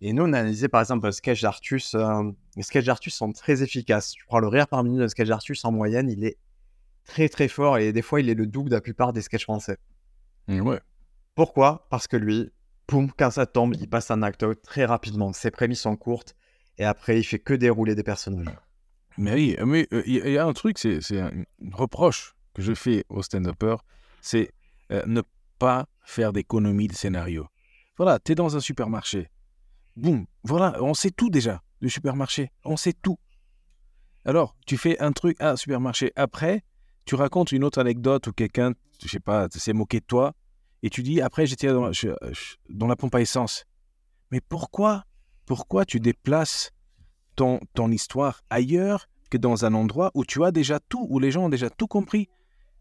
[0.00, 1.94] Et nous, on a analysé par exemple un sketch d'Artus.
[1.94, 2.22] euh,
[2.56, 4.12] les sketchs d'Artus sont très efficaces.
[4.12, 6.38] Tu prends le rire par minute d'un sketch d'Artus en moyenne, il est
[7.04, 9.44] très très fort et des fois il est le double de la plupart des sketchs
[9.44, 9.78] français.
[10.48, 10.80] Ouais.
[11.34, 11.86] Pourquoi?
[11.88, 12.50] Parce que lui,
[12.86, 15.32] poum, quand ça tombe, il passe en act-out très rapidement.
[15.32, 16.34] Ses prémices sont courtes
[16.78, 18.54] et après il fait que dérouler des personnages.
[19.18, 22.62] Mais oui, mais euh, il y, a un truc, c'est c'est un un reproche que
[22.62, 23.84] je fais aux stand-uppers,
[24.20, 24.52] c'est
[24.90, 25.22] euh, ne
[25.58, 27.46] pas faire d'économie de scénario.
[27.96, 29.28] Voilà, tu es dans un supermarché.
[29.96, 32.50] Boum, voilà, on sait tout déjà du supermarché.
[32.64, 33.18] On sait tout.
[34.24, 36.12] Alors, tu fais un truc à un supermarché.
[36.16, 36.64] Après,
[37.04, 40.34] tu racontes une autre anecdote où quelqu'un, je sais pas, s'est moqué de toi.
[40.82, 41.90] Et tu dis, après, j'étais dans,
[42.68, 43.64] dans la pompe à essence.
[44.30, 45.04] Mais pourquoi
[45.46, 46.70] Pourquoi tu déplaces
[47.36, 51.30] ton, ton histoire ailleurs que dans un endroit où tu as déjà tout, où les
[51.30, 52.28] gens ont déjà tout compris?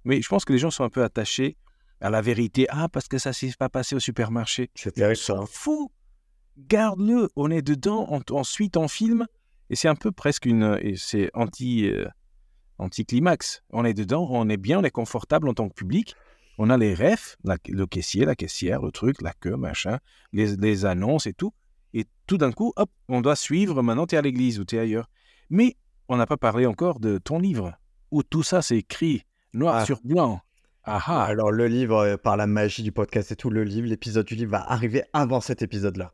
[0.03, 1.57] Mais je pense que les gens sont un peu attachés
[1.99, 2.65] à la vérité.
[2.69, 4.69] Ah, parce que ça s'est pas passé au supermarché.
[4.75, 4.97] C'est.
[5.15, 5.89] S'en fout.
[6.57, 7.29] Garde-le.
[7.35, 8.07] On est dedans.
[8.09, 9.25] On, ensuite, on filme.
[9.69, 10.79] Et c'est un peu presque une.
[10.97, 11.87] C'est anti.
[11.87, 12.07] euh,
[12.77, 13.61] anti-climax.
[13.71, 16.15] On est dedans, on est bien, on est confortable en tant que public.
[16.57, 19.99] On a les refs, la- le caissier, la caissière, le truc, la queue, machin,
[20.33, 21.53] les, les annonces et tout.
[21.93, 23.81] Et tout d'un coup, hop, on doit suivre.
[23.83, 25.09] Maintenant, tu es à l'église ou tu es ailleurs.
[25.49, 25.75] Mais
[26.07, 27.73] on n'a pas parlé encore de ton livre,
[28.11, 29.23] où tout ça, c'est écrit
[29.53, 29.85] noir Ah.
[29.85, 30.41] sur blanc.
[30.83, 31.23] Ah ah.
[31.25, 34.35] Alors, le livre, euh, par la magie du podcast et tout, le livre, l'épisode du
[34.35, 36.13] livre va arriver avant cet épisode-là.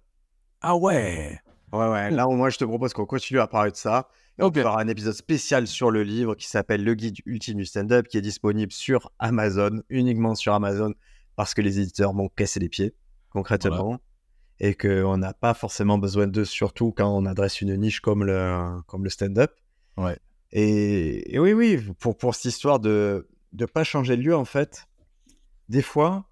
[0.62, 1.40] Ah ouais.
[1.72, 2.12] Ouais, ouais.
[2.12, 4.10] Là, moi, je te propose qu'on continue à parler de ça.
[4.40, 4.56] Et Ok.
[4.58, 8.08] On fera un épisode spécial sur le livre qui s'appelle Le guide ultime du stand-up,
[8.08, 10.94] qui est disponible sur Amazon, uniquement sur Amazon,
[11.36, 12.94] parce que les éditeurs m'ont cassé les pieds,
[13.30, 14.00] concrètement.
[14.60, 18.82] Et qu'on n'a pas forcément besoin d'eux, surtout quand on adresse une niche comme le,
[18.88, 19.52] comme le stand-up.
[19.98, 20.18] Ouais.
[20.52, 24.46] Et, et oui, oui, pour, pour cette histoire de ne pas changer de lieu, en
[24.46, 24.88] fait,
[25.70, 26.30] des fois,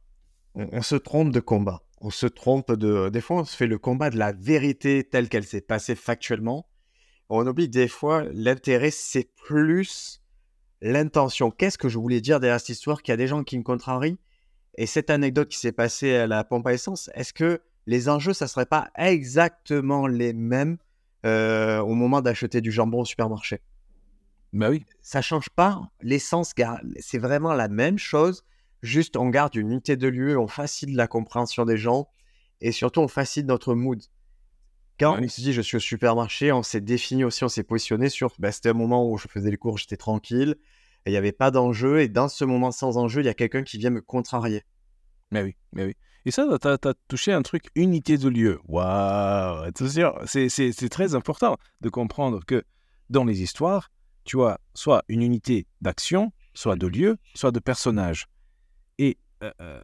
[0.55, 1.83] on, on se trompe de combat.
[2.01, 3.09] On se trompe de.
[3.09, 6.67] Des fois, on se fait le combat de la vérité telle qu'elle s'est passée factuellement.
[7.29, 10.21] On oublie que des fois, l'intérêt, c'est plus
[10.81, 11.51] l'intention.
[11.51, 13.01] Qu'est-ce que je voulais dire derrière cette histoire?
[13.01, 14.17] Qu'il y a des gens qui me contrarient.
[14.77, 18.33] Et cette anecdote qui s'est passée à la pompe à essence, est-ce que les enjeux,
[18.33, 20.77] ça serait pas exactement les mêmes
[21.25, 23.61] euh, au moment d'acheter du jambon au supermarché
[24.53, 24.85] Bah oui.
[25.01, 25.81] ça change pas.
[26.01, 26.53] L'essence,
[26.99, 28.43] c'est vraiment la même chose.
[28.81, 32.07] Juste, on garde une unité de lieu, on facilite la compréhension des gens
[32.61, 34.01] et surtout, on facilite notre mood.
[34.99, 35.25] Quand Oui.
[35.25, 38.33] on se dit je suis au supermarché, on s'est défini aussi, on s'est positionné sur.
[38.39, 40.55] bah, C'était un moment où je faisais les cours, j'étais tranquille,
[41.05, 41.99] il n'y avait pas d'enjeu.
[42.01, 44.63] Et dans ce moment sans enjeu, il y a quelqu'un qui vient me contrarier.
[45.31, 45.95] Mais oui, mais oui.
[46.25, 48.59] Et ça, tu as, touché un truc, unité de lieu.
[48.67, 49.69] Waouh
[50.25, 52.63] c'est- très important de comprendre que
[53.09, 53.91] dans les histoires,
[54.23, 58.25] tu as soit une unité d'action, soit de lieu, soit de personnage.
[58.97, 59.81] Et euh, euh,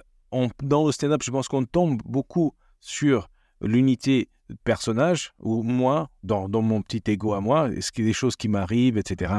[0.63, 3.29] dans le stand-up, je pense qu'on tombe beaucoup sur
[3.61, 4.29] l'unité
[4.63, 8.35] personnage, ou moi, dans, mon petit ego à moi, est-ce qu'il y a des choses
[8.35, 9.33] qui m'arrivent, etc.,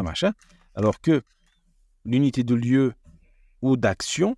[0.74, 1.22] alors que
[2.04, 2.94] l'unité de lieu
[3.60, 4.36] ou d'action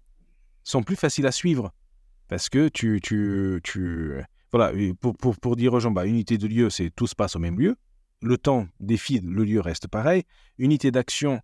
[0.64, 1.72] sont plus faciles à suivre.
[2.28, 3.00] Parce que tu.
[3.02, 4.22] tu, tu
[4.52, 7.36] voilà, pour, pour, pour dire aux gens, bah, unité de lieu, c'est tout se passe
[7.36, 7.76] au même lieu.
[8.22, 10.22] Le temps défile, le lieu reste pareil.
[10.58, 11.40] Unité d'action,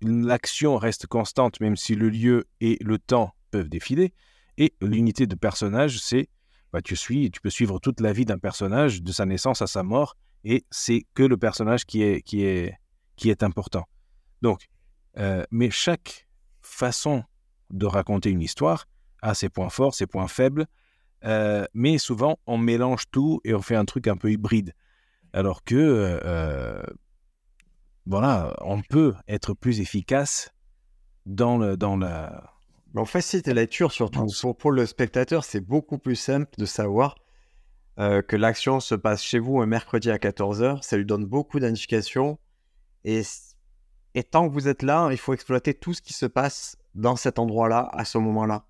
[0.00, 4.14] l'action reste constante, même si le lieu et le temps peuvent défiler.
[4.58, 6.28] Et l'unité de personnage, c'est.
[6.72, 9.66] Bah, tu, suis, tu peux suivre toute la vie d'un personnage, de sa naissance à
[9.66, 12.74] sa mort, et c'est que le personnage qui est, qui est,
[13.16, 13.84] qui est important.
[14.42, 14.66] Donc,
[15.18, 16.26] euh, mais chaque
[16.60, 17.24] façon
[17.70, 18.86] de raconter une histoire
[19.22, 20.66] a ses points forts, ses points faibles,
[21.24, 24.72] euh, mais souvent on mélange tout et on fait un truc un peu hybride.
[25.32, 25.74] Alors que,
[26.24, 26.82] euh,
[28.06, 30.50] voilà, on peut être plus efficace
[31.26, 32.52] dans, le, dans la...
[32.94, 34.26] On facilite la lecture surtout.
[34.40, 37.16] Pour, pour le spectateur, c'est beaucoup plus simple de savoir
[37.98, 40.82] euh, que l'action se passe chez vous un mercredi à 14h.
[40.82, 42.38] Ça lui donne beaucoup d'indications.
[43.04, 43.22] Et,
[44.14, 47.16] et tant que vous êtes là, il faut exploiter tout ce qui se passe dans
[47.16, 48.66] cet endroit-là, à ce moment-là.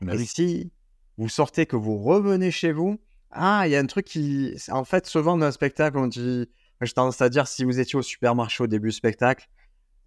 [0.00, 0.72] Bah Et si
[1.18, 2.98] vous sortez, que vous revenez chez vous,
[3.30, 4.56] ah, il y a un truc qui.
[4.70, 6.48] En fait, souvent dans un spectacle, on dit.
[6.80, 9.48] J'ai tendance à dire, si vous étiez au supermarché au début du spectacle,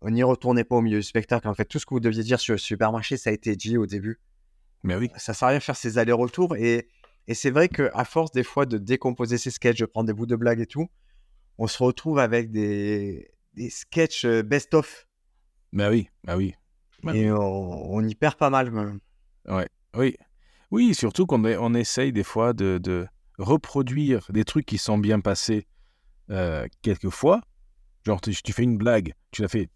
[0.02, 1.48] on n'y retournait pas au milieu du spectacle.
[1.48, 3.78] En fait, tout ce que vous deviez dire sur le supermarché, ça a été dit
[3.78, 4.20] au début.
[4.84, 6.56] Mais oui, Ça sert à rien de faire ces allers-retours.
[6.56, 6.88] Et,
[7.28, 10.28] et c'est vrai qu'à force, des fois, de décomposer ces sketchs, de prendre des bouts
[10.28, 10.88] de blagues et tout,
[11.58, 15.08] on se retrouve avec des, des sketchs euh, best-of.
[15.74, 16.54] bah oui, bah oui.
[17.02, 19.00] Bah Et on, on y perd pas mal, même.
[19.98, 20.16] Oui,
[20.72, 24.98] oui surtout qu'on est- on essaye des fois de, de reproduire des trucs qui sont
[24.98, 25.68] bien passés
[26.30, 27.42] euh, quelquefois.
[28.06, 29.70] Genre, tu, tu fais une blague, tu l'as fait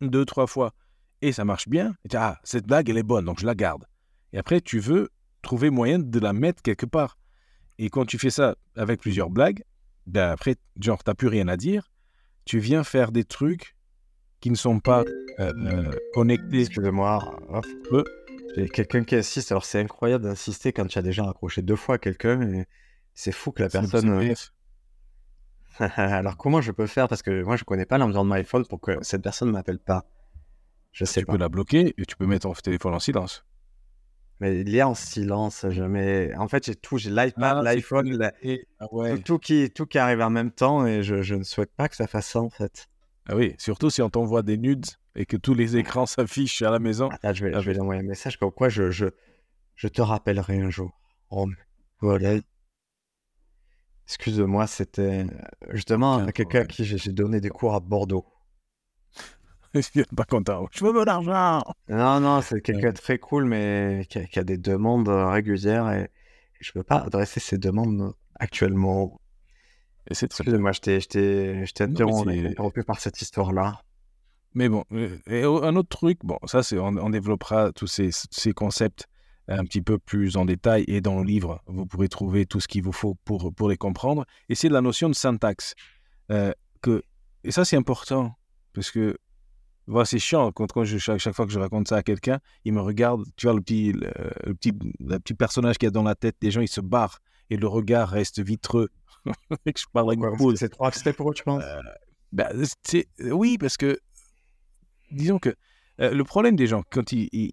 [0.00, 0.72] deux, trois fois,
[1.22, 1.90] et ça marche bien.
[2.04, 3.84] Et tu dis, ah, cette blague, elle est bonne, donc je la garde.
[4.32, 5.10] Et après, tu veux
[5.42, 7.18] trouver moyen de la mettre quelque part.
[7.78, 9.62] Et quand tu fais ça avec plusieurs blagues,
[10.06, 11.90] ben après, genre, t'as plus rien à dire.
[12.44, 13.76] Tu viens faire des trucs
[14.40, 15.02] qui ne sont pas
[15.38, 16.60] euh, euh, connectés.
[16.60, 17.38] Excusez-moi.
[17.90, 18.08] hop.
[18.54, 19.52] Quelqu'un qui insiste.
[19.52, 22.64] Alors, c'est incroyable d'insister quand tu as déjà raccroché deux fois quelqu'un.
[23.14, 24.10] C'est fou que la personne.
[24.10, 24.34] euh,
[25.96, 27.08] Alors, comment je peux faire?
[27.08, 30.04] Parce que moi, je connais pas l'environnement iPhone pour que cette personne ne m'appelle pas.
[30.92, 31.32] Je sais tu pas.
[31.32, 33.44] peux la bloquer et tu peux mettre ton téléphone en silence.
[34.40, 35.66] Mais il est en silence.
[35.68, 36.34] Jamais.
[36.36, 36.98] En fait, j'ai tout.
[36.98, 38.32] J'ai l'iPad, Ah, l'iPhone, la-
[38.80, 40.86] ah, tout, tout qui, tout qui arrive en même temps.
[40.86, 42.88] Et je, je ne souhaite pas que ça fasse ça, en fait.
[43.28, 44.86] Ah oui, surtout si on t'envoie des nudes
[45.16, 47.08] et que tous les écrans s'affichent à la maison.
[47.10, 49.06] Attends, je vais, Ah, je vais lui envoyer un message comme quoi je, je,
[49.74, 50.90] je te rappellerai un jour.
[51.30, 51.48] Oh,
[52.00, 52.38] voilà.
[54.06, 55.26] Excuse-moi, c'était
[55.70, 58.26] justement Aucun à quelqu'un qui j'ai donné des cours à Bordeaux.
[59.74, 60.66] je suis pas content.
[60.72, 61.62] Je veux mon argent.
[61.88, 65.90] Non, non, c'est quelqu'un de très cool, mais qui a, qui a des demandes régulières
[65.92, 66.10] et
[66.60, 69.20] je peux pas adresser ces demandes actuellement.
[70.08, 71.66] Et c'est très Excusez-moi, je t'ai-
[72.48, 73.80] interrompu par cette histoire-là.
[74.54, 78.10] Mais bon, euh, et un autre truc, bon, ça, c'est, on, on développera tous ces,
[78.12, 79.06] ces concepts
[79.48, 82.68] un petit peu plus en détail et dans le livre, vous pourrez trouver tout ce
[82.68, 84.24] qu'il vous faut pour, pour les comprendre.
[84.48, 85.74] Et c'est la notion de syntaxe.
[86.30, 87.02] Euh, que,
[87.44, 88.34] et ça, c'est important
[88.72, 89.16] parce que
[89.86, 92.38] voilà, c'est chiant quand, quand je, chaque, chaque fois que je raconte ça à quelqu'un,
[92.64, 94.12] il me regarde, tu vois, le petit, le,
[94.46, 96.80] le petit, le petit personnage qu'il y a dans la tête des gens, il se
[96.80, 97.18] barre
[97.50, 98.88] et le regard reste vitreux.
[99.66, 100.20] Je parle avec.
[100.56, 101.64] C'est trop abstrait pour eux, tu penses?
[102.32, 102.48] Ben,
[102.84, 103.98] c'est- oui, parce que,
[105.10, 105.54] disons que
[106.00, 107.52] euh, le problème des gens, quand ils,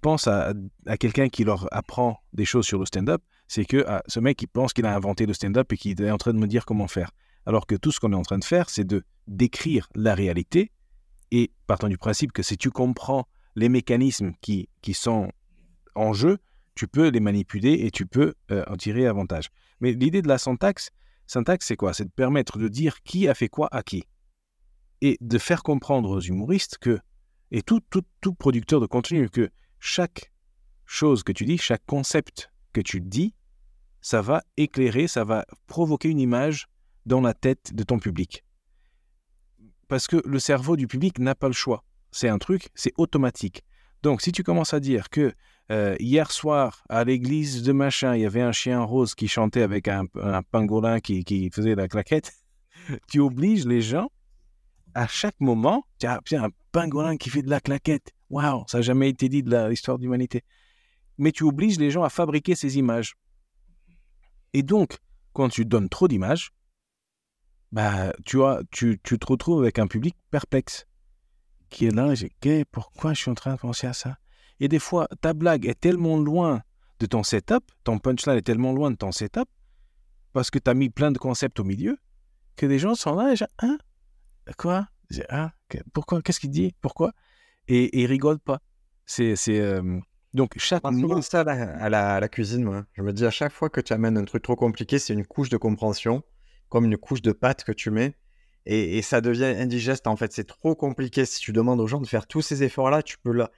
[0.00, 0.52] pensent à,
[0.86, 4.40] à quelqu'un qui leur apprend des choses sur le stand-up, c'est que ah, ce mec,
[4.42, 6.64] il pense qu'il a inventé le stand-up et qu'il est en train de me dire
[6.64, 7.10] comment faire.
[7.46, 10.70] Alors que tout ce qu'on est en train de faire, c'est de décrire la réalité
[11.30, 13.26] et partant du principe que si tu comprends
[13.56, 15.30] les mécanismes qui, qui sont
[15.94, 16.38] en jeu,
[16.74, 19.50] tu peux les manipuler et tu peux euh, en tirer avantage.
[19.80, 20.90] Mais l'idée de la syntaxe,
[21.26, 21.94] syntaxe, c'est quoi?
[21.94, 24.04] C'est de permettre de dire qui a fait quoi à qui.
[25.06, 26.98] Et de faire comprendre aux humoristes que,
[27.50, 30.32] et tout, tout, tout producteur de contenu, que chaque
[30.86, 33.34] chose que tu dis, chaque concept que tu dis,
[34.00, 36.68] ça va éclairer, ça va provoquer une image
[37.04, 38.44] dans la tête de ton public.
[39.88, 41.84] Parce que le cerveau du public n'a pas le choix.
[42.10, 43.62] C'est un truc, c'est automatique.
[44.02, 45.34] Donc si tu commences à dire que
[45.70, 49.62] euh, hier soir, à l'église de machin, il y avait un chien rose qui chantait
[49.62, 52.32] avec un, un pangolin qui, qui faisait la claquette,
[53.08, 54.10] tu obliges les gens
[54.94, 58.12] à chaque moment, tiens, un pangolin qui fait de la claquette.
[58.30, 60.42] Waouh, ça n'a jamais été dit de l'histoire de l'humanité.
[61.18, 63.14] Mais tu obliges les gens à fabriquer ces images.
[64.52, 64.98] Et donc,
[65.32, 66.50] quand tu donnes trop d'images,
[67.72, 70.86] bah, tu, as, tu, tu te retrouves avec un public perplexe
[71.70, 72.30] qui est là, j'ai,
[72.66, 74.18] pourquoi je suis en train de penser à ça?
[74.60, 76.62] Et des fois, ta blague est tellement loin
[77.00, 79.48] de ton setup, ton punchline est tellement loin de ton setup,
[80.32, 81.98] parce que tu as mis plein de concepts au milieu,
[82.54, 83.78] que les gens sont là et hein?
[84.56, 84.86] Quoi?
[85.68, 86.22] Que- Pourquoi?
[86.22, 86.74] Qu'est-ce qu'il dit?
[86.80, 87.12] Pourquoi?
[87.68, 88.60] Et, et ils rigolent pas.
[89.06, 89.98] C'est, c'est, euh,
[90.32, 91.22] Donc, chaque Je mot.
[91.22, 92.84] ça à la, à la- à la cuisine, moi.
[92.94, 95.24] Je me dis à chaque fois que tu amènes un truc trop compliqué, c'est une
[95.26, 96.22] couche de compréhension,
[96.68, 98.16] comme une couche de pâte que tu mets,
[98.66, 100.32] et, et ça devient indigeste en fait.
[100.32, 101.24] C'est trop compliqué.
[101.26, 103.50] Si tu demandes aux gens de faire tous ces efforts-là, tu peux là.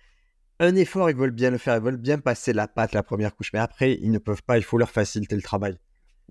[0.59, 3.35] Un effort, ils veulent bien le faire, ils veulent bien passer la pâte, la première
[3.37, 5.79] couche, mais après, ils ne peuvent pas, il faut leur faciliter le travail.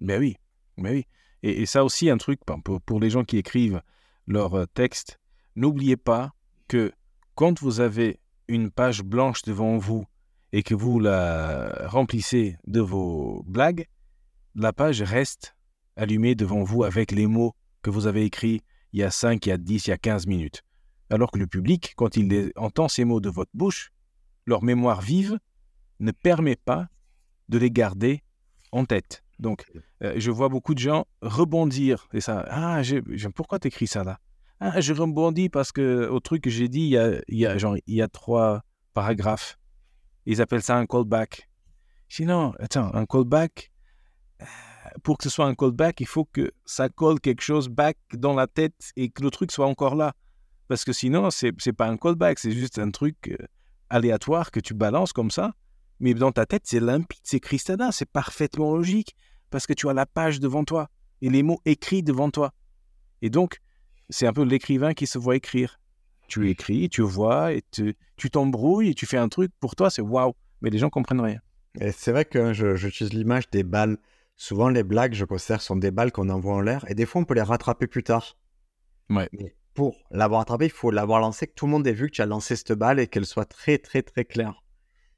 [0.01, 0.35] Ben oui,
[0.77, 1.05] ben oui.
[1.43, 3.81] Et, et ça aussi, un truc pour, pour les gens qui écrivent
[4.27, 5.19] leurs euh, textes,
[5.55, 6.31] n'oubliez pas
[6.67, 6.91] que
[7.35, 10.05] quand vous avez une page blanche devant vous
[10.51, 13.87] et que vous la remplissez de vos blagues,
[14.55, 15.55] la page reste
[15.95, 18.61] allumée devant vous avec les mots que vous avez écrits
[18.95, 20.63] il y a 5, il y a 10, il y a 15 minutes.
[21.09, 23.91] Alors que le public, quand il entend ces mots de votre bouche,
[24.45, 25.37] leur mémoire vive
[25.99, 26.87] ne permet pas
[27.49, 28.23] de les garder
[28.71, 29.23] en tête.
[29.37, 29.65] Donc,
[30.05, 32.07] euh, je vois beaucoup de gens rebondir.
[32.13, 33.01] Et ça, ah, j'ai-
[33.35, 34.19] pourquoi t'écris ça là?
[34.59, 37.45] Ah, je rebondis parce que au truc que j'ai dit, il y a, il y,
[37.45, 38.61] a, genre, il y a trois
[38.93, 39.57] paragraphes.
[40.25, 41.49] Ils appellent ça un callback.
[42.07, 43.71] Je dis non, attends, un callback,
[44.41, 44.45] euh,
[45.03, 48.33] pour que ce soit un callback, il faut que ça colle quelque chose back dans
[48.33, 50.13] la tête et que le truc soit encore là.
[50.67, 53.37] Parce que sinon, c'est c'est pas un callback, c'est juste un truc euh,
[53.89, 55.53] aléatoire que tu balances comme ça.
[55.99, 59.15] Mais dans ta tête, c'est limpide, c'est cristallin, c'est parfaitement logique
[59.55, 60.89] parce que tu as la page devant toi
[61.21, 62.51] et les mots écrits devant toi.
[63.21, 63.61] Et donc,
[64.09, 65.79] c'est un peu l'écrivain qui se voit écrire.
[66.27, 69.89] Tu écris, tu vois, et tu tu t'embrouilles et tu fais un truc, pour toi,
[69.89, 70.33] c'est waouh.
[70.59, 71.39] Mais les gens comprennent rien.
[71.79, 73.97] Et c'est vrai que je- j'utilise l'image des balles.
[74.35, 77.21] Souvent, les blagues, je considère, sont des balles qu'on envoie en l'air, et des fois,
[77.21, 78.35] on peut les rattraper plus tard.
[79.09, 79.29] Ouais.
[79.31, 82.15] Mais pour l'avoir attrapé, il faut l'avoir lancé, que tout le monde ait vu que
[82.15, 84.61] tu as lancé cette balle et qu'elle soit très, très, très claire.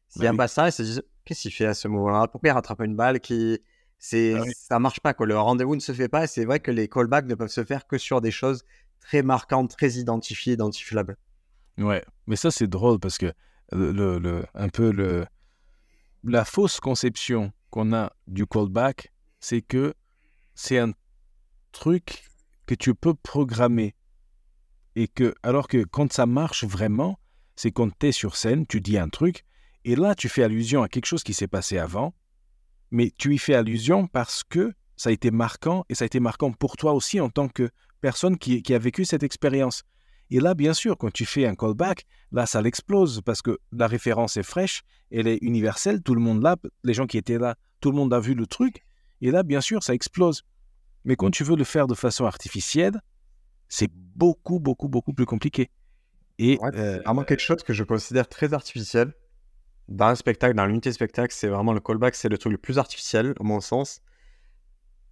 [0.09, 0.37] S'il n'y Bah a oui.
[0.37, 2.27] pas ça, ils se disent, qu'est-ce qu'il fait à ce moment-là?
[2.27, 3.59] Pourquoi il rattrape une balle qui...
[3.99, 4.51] C'est, Ah oui.
[4.55, 5.25] Ça marche pas, quoi.
[5.25, 7.63] Le rendez-vous ne se fait pas, et c'est vrai que les callbacks ne peuvent se
[7.63, 8.63] faire que sur des choses
[8.99, 11.17] très marquantes, très identifiées, identifiables.
[11.77, 13.31] Ouais, mais ça c'est drôle parce que
[13.71, 15.25] le- le- un peu le,
[16.23, 19.93] la fausse conception qu'on a du callback, c'est que
[20.55, 20.91] c'est un
[21.71, 22.23] truc
[22.65, 23.95] que tu peux programmer
[24.95, 27.19] et que alors que quand ça marche vraiment,
[27.55, 29.45] c'est quand tu es sur scène, tu dis un truc
[29.85, 32.13] et là tu fais allusion à quelque chose qui s'est passé avant,
[32.91, 36.19] mais tu y fais allusion parce que ça a été marquant et ça a été
[36.19, 37.69] marquant pour toi aussi en tant que
[38.01, 39.83] personne qui, qui a vécu cette expérience.
[40.29, 43.87] Et là, bien sûr, quand tu fais un callback, là, ça l'explose parce que la
[43.87, 47.55] référence est fraîche, elle est universelle, tout le monde là, les gens qui étaient là,
[47.79, 48.83] tout le monde a vu le truc,
[49.21, 50.43] et là, bien sûr, ça explose.
[51.05, 52.99] Mais quand tu veux le faire de façon artificielle,
[53.69, 55.69] c'est beaucoup, beaucoup, beaucoup plus compliqué.
[56.39, 59.13] Et Ouais, euh, vraiment quelque chose que je considère très artificiel.
[59.87, 62.77] Dans un spectacle, dans l'unité spectacle, c'est vraiment le callback, c'est le truc le plus
[62.77, 64.01] artificiel, à mon sens.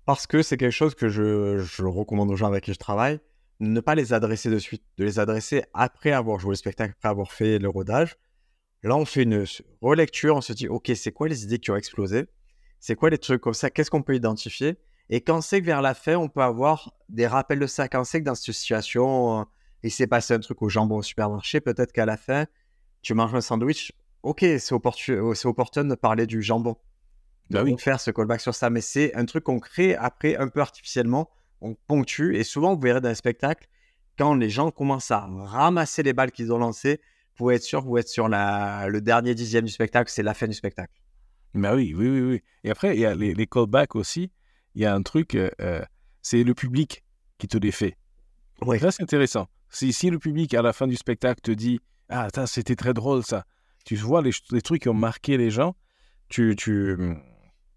[0.06, 3.20] Parce que c'est quelque chose que je, recommande aux gens avec qui je travaille,
[3.60, 7.10] ne pas les adresser de suite, de les adresser après avoir joué le spectacle, après
[7.10, 8.18] avoir fait le rodage.
[8.84, 9.46] Là, on fait une
[9.82, 12.28] relecture, on se dit, OK, c'est quoi les idées qui ont explosé?
[12.80, 13.72] C'est quoi les trucs comme ça?
[13.72, 14.78] Qu'est-ce qu'on peut identifier?
[15.10, 17.88] Et quand c'est que vers la fin, on peut avoir des rappels de ça.
[17.88, 19.44] Quand c'est que dans cette situation, euh,
[19.84, 22.46] il s'est passé un truc au jambon au supermarché, peut-être qu'à la fin,
[23.02, 23.92] tu manges un sandwich.
[24.26, 26.76] Ok, c'est opportun, opportun de parler du jambon.
[27.52, 27.76] De Bah oui.
[27.78, 28.72] faire ce callback sur ça.
[28.72, 31.30] Mais c'est un truc qu'on crée après un peu artificiellement.
[31.62, 32.36] On ponctue.
[32.36, 33.68] Et souvent, vous verrez dans un spectacle,
[34.18, 37.84] quand les gens commencent à ramasser les balles qu'ils ont lancées, vous pouvez être sûr
[37.84, 40.94] que vous êtes sur la, le dernier dixième du spectacle, c'est la fin du spectacle.
[41.54, 42.42] Bah oui, oui, oui, oui.
[42.64, 44.32] Et après, il y a les, les callbacks aussi.
[44.74, 45.86] Il y a un truc, euh, euh,
[46.24, 47.04] c'est le public
[47.38, 47.96] qui te les fait.
[48.62, 48.80] Oui.
[48.80, 49.48] Là, c'est intéressant.
[49.70, 53.24] Si, si le public, à la fin du spectacle, te dit Ah, c'était très drôle
[53.24, 53.46] ça.
[53.86, 54.32] Tu vois les,
[54.62, 55.76] trucs qui ont marqué les gens,
[56.28, 56.98] tu, tu,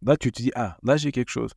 [0.03, 1.53] là, tu te dis Ah, là, j'ai quelque chose.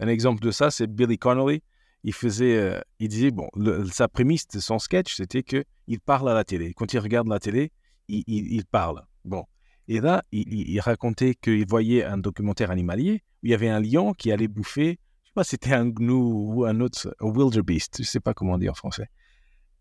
[0.00, 1.62] Un exemple de ça, c'est Billy Connolly.
[2.02, 3.48] Il faisait, euh, il disait, bon,
[3.92, 6.72] sa prémisse de son sketch, c'était que il parle à la télé.
[6.72, 7.72] Quand il regarde la télé,
[8.08, 9.04] il, il- parle.
[9.26, 9.44] Bon.
[9.86, 13.68] Et là, il, il- il racontait qu'il voyait un documentaire animalier où il y avait
[13.68, 17.26] un lion qui allait bouffer, je sais pas, c'était un gnou ou un autre, un
[17.26, 19.08] wildebeest, je sais pas comment on dit en français.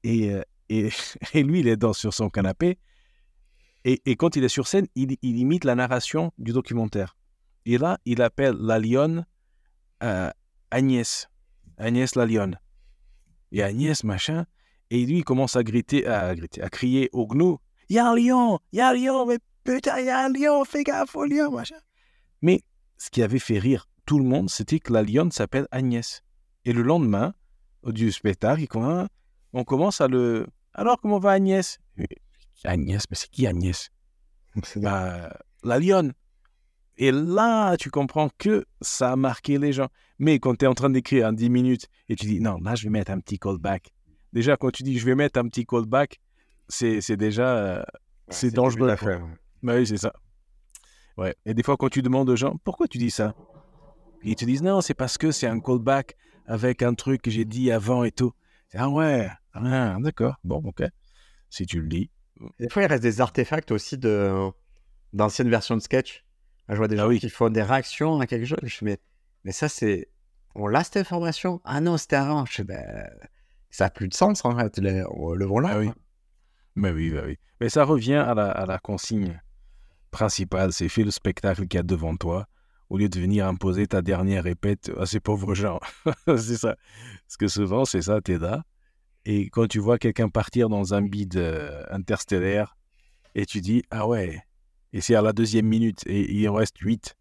[0.04, 0.90] Et, euh, et,
[1.34, 2.78] et lui, il est dans, sur son canapé.
[3.86, 7.16] Et, quand il est sur scène, il, imite la narration du documentaire.
[7.66, 9.26] Et là, il appelle la lionne
[10.04, 10.30] euh,
[10.72, 11.30] Agnès.
[11.78, 12.60] Agnès la lionne.
[13.52, 14.46] Et Agnès, machin.
[14.90, 17.60] Et lui, il commence à griter, à, griter, à crier au gnou
[17.90, 20.26] Il y a un lion Il y a un lion Mais putain, il y a
[20.26, 21.78] un lion Fais gaffe au lion, machin.
[22.42, 22.62] Mais
[22.98, 26.24] ce qui avait fait rire tout le monde, c'était que la lionne s'appelle Agnès.
[26.66, 27.34] Et le lendemain
[27.86, 28.66] du spectacle,
[29.54, 30.48] on commence à le.
[30.74, 31.80] Alors, comment va Agnès?
[32.66, 33.90] Agnès, mais c'est qui Agnès?
[34.78, 36.14] Bah, la lionne.
[36.98, 39.88] Et là, tu comprends que ça a marqué les gens.
[40.18, 42.76] Mais quand tu es en train d'écrire en 10 minutes et tu dis non, là,
[42.76, 43.94] je vais mettre un petit callback.
[44.34, 46.20] Déjà, quand tu dis je vais mettre un petit callback,
[46.68, 47.58] c'est c'est déjà.
[47.58, 47.84] euh,
[48.30, 48.88] c'est dangereux.
[48.88, 48.98] quoi.
[48.98, 49.22] fait, ouais.
[49.64, 50.12] Bah oui, c'est ça.
[51.18, 51.36] Ouais.
[51.46, 53.34] Et des fois, quand tu demandes aux gens pourquoi tu dis ça,
[54.24, 57.46] ils te disent non, c'est parce que c'est un callback avec un truc que j'ai
[57.46, 58.34] dit avant et tout.
[58.68, 60.84] C'est, Ah ouais, ah, d'accord, bon, ok.
[61.50, 62.10] Si tu le dis.
[62.60, 64.50] Des fois, il reste des artefacts aussi de
[65.14, 66.24] d'anciennes versions de sketch.
[66.70, 67.20] Je vois des Ah gens oui.
[67.20, 68.60] qui font des réactions à quelque chose.
[68.64, 68.98] Je fais, mais,
[69.44, 70.10] mais ça, c'est.
[70.56, 71.62] On l'a cette information?
[71.64, 72.46] Ah non, c'était avant.
[72.46, 73.10] Je ben,
[73.70, 74.78] ça n'a plus de sens en fait.
[74.80, 75.04] Le,
[75.36, 75.70] le voilà.
[75.74, 75.92] Ah oui.
[76.76, 77.38] Mais oui, bah oui.
[77.60, 79.42] Mais ça revient à la, à la consigne
[80.12, 82.48] principale, c'est fais le spectacle qu'il y a devant toi,
[82.90, 85.80] au lieu de venir imposer ta dernière répète à ces pauvres gens.
[86.28, 86.76] c'est ça.
[87.28, 88.64] Parce que souvent, c'est ça, t'es là.
[89.26, 92.76] Et quand tu vois quelqu'un partir dans un bide euh, interstellaire,
[93.36, 94.42] et tu dis, ah ouais,
[94.94, 97.16] et c'est à la deuxième minute, et il reste huit,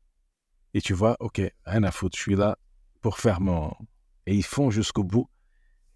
[0.75, 2.57] et tu vois, ok, rien à foutre, je suis là
[3.01, 3.73] pour faire mon...
[4.27, 5.29] Et ils font jusqu'au bout,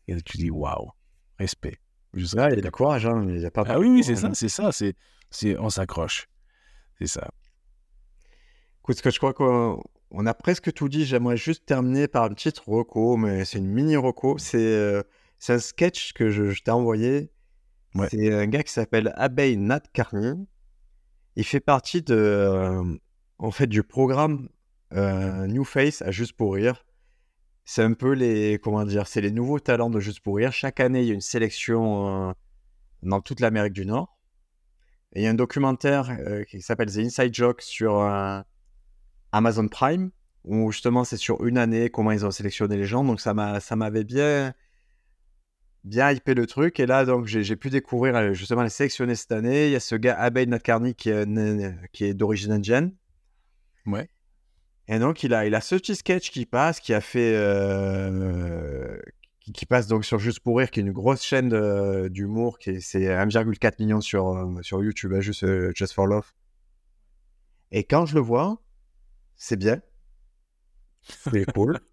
[0.08, 0.90] et tu dis, waouh,
[1.38, 1.78] respect.
[2.14, 3.06] Juste Là, il y a du courage.
[3.06, 3.24] Hein.
[3.28, 4.94] Il y a pas ah oui, oui, c'est ça, c'est ça, c'est,
[5.30, 6.28] c'est, on s'accroche.
[6.98, 7.30] C'est ça.
[8.80, 9.82] Écoute, ce que je crois qu'on
[10.12, 11.04] on a presque tout dit.
[11.04, 14.38] J'aimerais juste terminer par une petite reco, mais c'est une mini reco.
[14.38, 15.02] C'est euh,
[15.42, 17.32] c'est un sketch que je, je t'ai envoyé.
[17.96, 18.06] Ouais.
[18.12, 20.34] C'est un gars qui s'appelle Abey Nat Carney.
[21.34, 22.84] Il fait partie de, euh,
[23.38, 24.48] en fait, du programme
[24.92, 26.86] euh, New Face à Juste pour Rire.
[27.64, 30.52] C'est un peu les, comment dire, c'est les nouveaux talents de Juste pour Rire.
[30.52, 32.32] Chaque année, il y a une sélection euh,
[33.02, 34.16] dans toute l'Amérique du Nord.
[35.12, 36.16] Et il y a un documentaire
[36.48, 38.00] qui s'appelle The Inside Joke sur
[39.32, 40.12] Amazon Prime,
[40.44, 43.02] où justement c'est sur une année comment ils ont sélectionné les gens.
[43.02, 44.54] Donc ça m'avait bien,
[45.84, 46.80] bien hypé le truc.
[46.80, 49.66] Et là, donc j'ai, pu découvrir euh, justement les sélectionnés cette année.
[49.66, 51.26] Il y a ce gars Abey Nadkarni qui est,
[51.92, 52.94] qui est d'origine indienne.
[53.86, 54.08] Ouais.
[54.88, 58.98] Et donc il a, il a ce petit sketch qui passe, qui a fait, euh,
[59.40, 62.70] qui, qui passe donc sur Juste pour rire, qui est une grosse chaîne d'humour, qui
[62.70, 66.32] est, c'est 1,4 million sur, euh, sur YouTube, hein, juste Just for Love.
[67.70, 68.60] Et quand je le vois,
[69.36, 69.80] c'est bien.
[71.02, 71.78] C'est cool.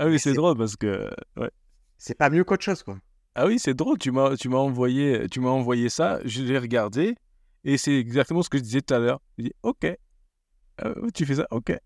[0.00, 1.10] Ah oui, c'est c'est- drôle parce que.
[1.36, 1.50] ouais.
[1.98, 2.98] C'est pas mieux qu'autre chose, quoi.
[3.34, 3.98] Ah oui, c'est drôle.
[3.98, 6.20] Tu m'as, tu m'as envoyé, tu m'as envoyé ça.
[6.24, 7.14] Je l'ai regardé
[7.64, 9.20] et c'est exactement ce que je disais tout à l'heure.
[9.36, 9.86] Je dis, ok,
[10.84, 11.76] Euh, tu fais ça, ok.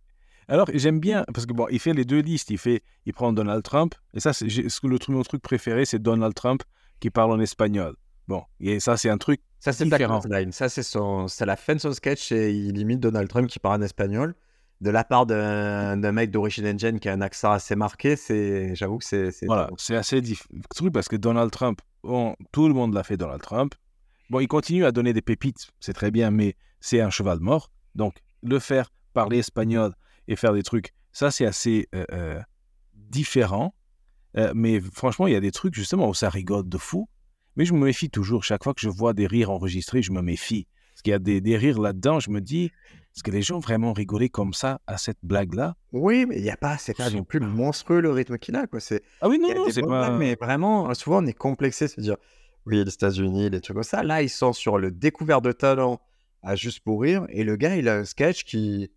[0.49, 2.51] Alors j'aime bien parce que bon, il fait les deux listes.
[2.51, 5.41] Il fait, il prend Donald Trump et ça, c'est ce que le truc, mon truc
[5.41, 6.63] préféré, c'est Donald Trump
[7.01, 7.97] qui parle en espagnol.
[8.29, 9.41] Bon, et ça, c'est un truc.
[9.61, 10.21] Ça, c'est Différent.
[10.29, 10.51] la.
[10.53, 11.27] Ça, c'est son...
[11.29, 14.35] c'est la fin de son sketch et il imite Donald Trump qui parle en espagnol.
[14.83, 18.99] De la part d'un mec d'Origin Engine qui a un accent assez marqué, c'est, j'avoue
[18.99, 19.30] que c'est.
[19.47, 23.41] Voilà, c'est assez difficile parce que Donald Trump, bon, tout le monde l'a fait Donald
[23.41, 23.76] Trump.
[24.28, 27.70] Bon, il continue à donner des pépites, c'est très bien, mais c'est un cheval mort.
[27.95, 29.95] Donc, le faire parler espagnol
[30.26, 32.41] et faire des trucs, ça, c'est assez euh, euh,
[32.95, 33.74] différent.
[34.37, 37.09] Euh, mais franchement, il y a des trucs justement où ça rigole de fou.
[37.55, 38.43] Mais je me méfie toujours.
[38.43, 40.66] Chaque fois que je vois des rires enregistrés, je me méfie.
[40.93, 42.72] Parce qu'il y a des, des rires là-dedans, je me dis,
[43.15, 45.77] est-ce que les gens vraiment rigolaient comme ça à cette blague-là?
[45.93, 48.67] Oui, mais il y a pas, c'est pas non plus monstrueux le rythme qu'il a,
[48.67, 48.81] quoi.
[48.81, 49.87] C'est, Ah oui, non, non, c'est pas.
[49.87, 52.17] blagues, mais vraiment, souvent on est complexé, à dire,
[52.67, 54.03] oui, les États-Unis, des trucs comme ça.
[54.03, 56.01] Là, ils sont sur le découvert de talent
[56.43, 58.91] à juste pour rire, et le gars, il a un sketch qui,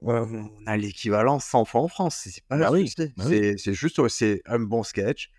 [0.00, 2.20] Ouais, on a l'équivalent 100 fois en France.
[2.24, 3.24] C'est pas Bah oui, bah.
[3.24, 5.30] C'est juste, c'est un bon sketch.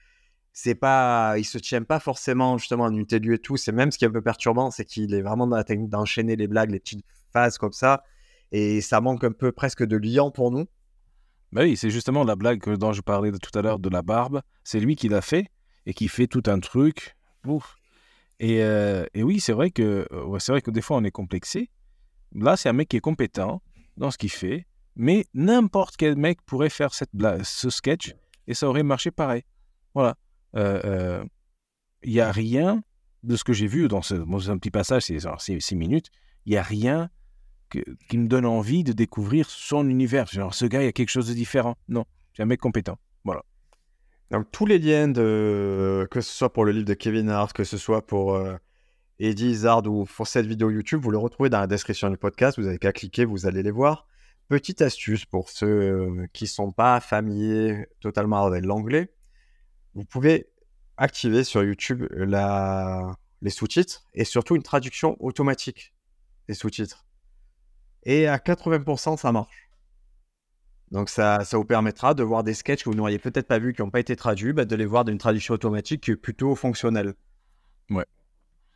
[0.51, 3.55] C'est pas, il se tient pas forcément justement en unité et tout.
[3.55, 5.89] C'est même ce qui est un peu perturbant, c'est qu'il est vraiment dans la technique
[5.89, 8.03] d'enchaîner les blagues, les petites phases comme ça,
[8.51, 10.65] et ça manque un peu presque de liant pour nous.
[11.51, 14.41] Bah oui, c'est justement la blague dont je parlais tout à l'heure de la barbe.
[14.63, 15.47] C'est lui qui l'a fait
[15.86, 17.15] et qui fait tout un truc.
[18.41, 21.69] Euh, et oui, c'est vrai que euh, vrai que des fois on est complexé.
[22.34, 23.61] Là, c'est un mec qui est compétent
[23.97, 28.13] dans ce qu'il fait, mais n'importe quel mec pourrait faire cette blague, ce sketch
[28.49, 29.43] et ça aurait marché pareil.
[29.93, 30.17] Voilà.
[30.55, 31.25] Euh, euh,
[32.03, 32.84] Il n'y a rien
[33.23, 36.09] de ce que j'ai vu dans ce, un petit passage, c'est genre six, six minutes.
[36.45, 37.09] Il n'y a rien
[37.70, 40.28] qui me donne envie de découvrir son univers.
[40.28, 41.76] Genre, ce gars, il y a quelque chose de différent.
[41.88, 42.97] Non, c'est un mec compétent.
[44.32, 47.63] Donc tous les liens de, que ce soit pour le livre de Kevin Hart, que
[47.63, 48.57] ce soit pour euh,
[49.17, 52.59] Eddie Izzard ou pour cette vidéo YouTube, vous le retrouvez dans la description du podcast.
[52.59, 54.07] Vous avez qu'à cliquer, vous allez les voir.
[54.47, 59.11] Petite astuce pour ceux euh, qui sont pas familiers totalement avec l'anglais,
[59.95, 60.47] vous pouvez
[60.97, 63.15] activer sur YouTube la...
[63.41, 65.93] les sous-titres et surtout une traduction automatique
[66.47, 67.05] des sous-titres.
[68.03, 69.69] Et à 80%, ça marche.
[70.91, 73.73] Donc ça, ça vous permettra de voir des sketchs que vous n'auriez peut-être pas vus,
[73.73, 76.55] qui n'ont pas été traduits, bah, de les voir d'une traduction automatique qui est plutôt
[76.55, 77.13] fonctionnelle.
[77.91, 78.05] Ouais.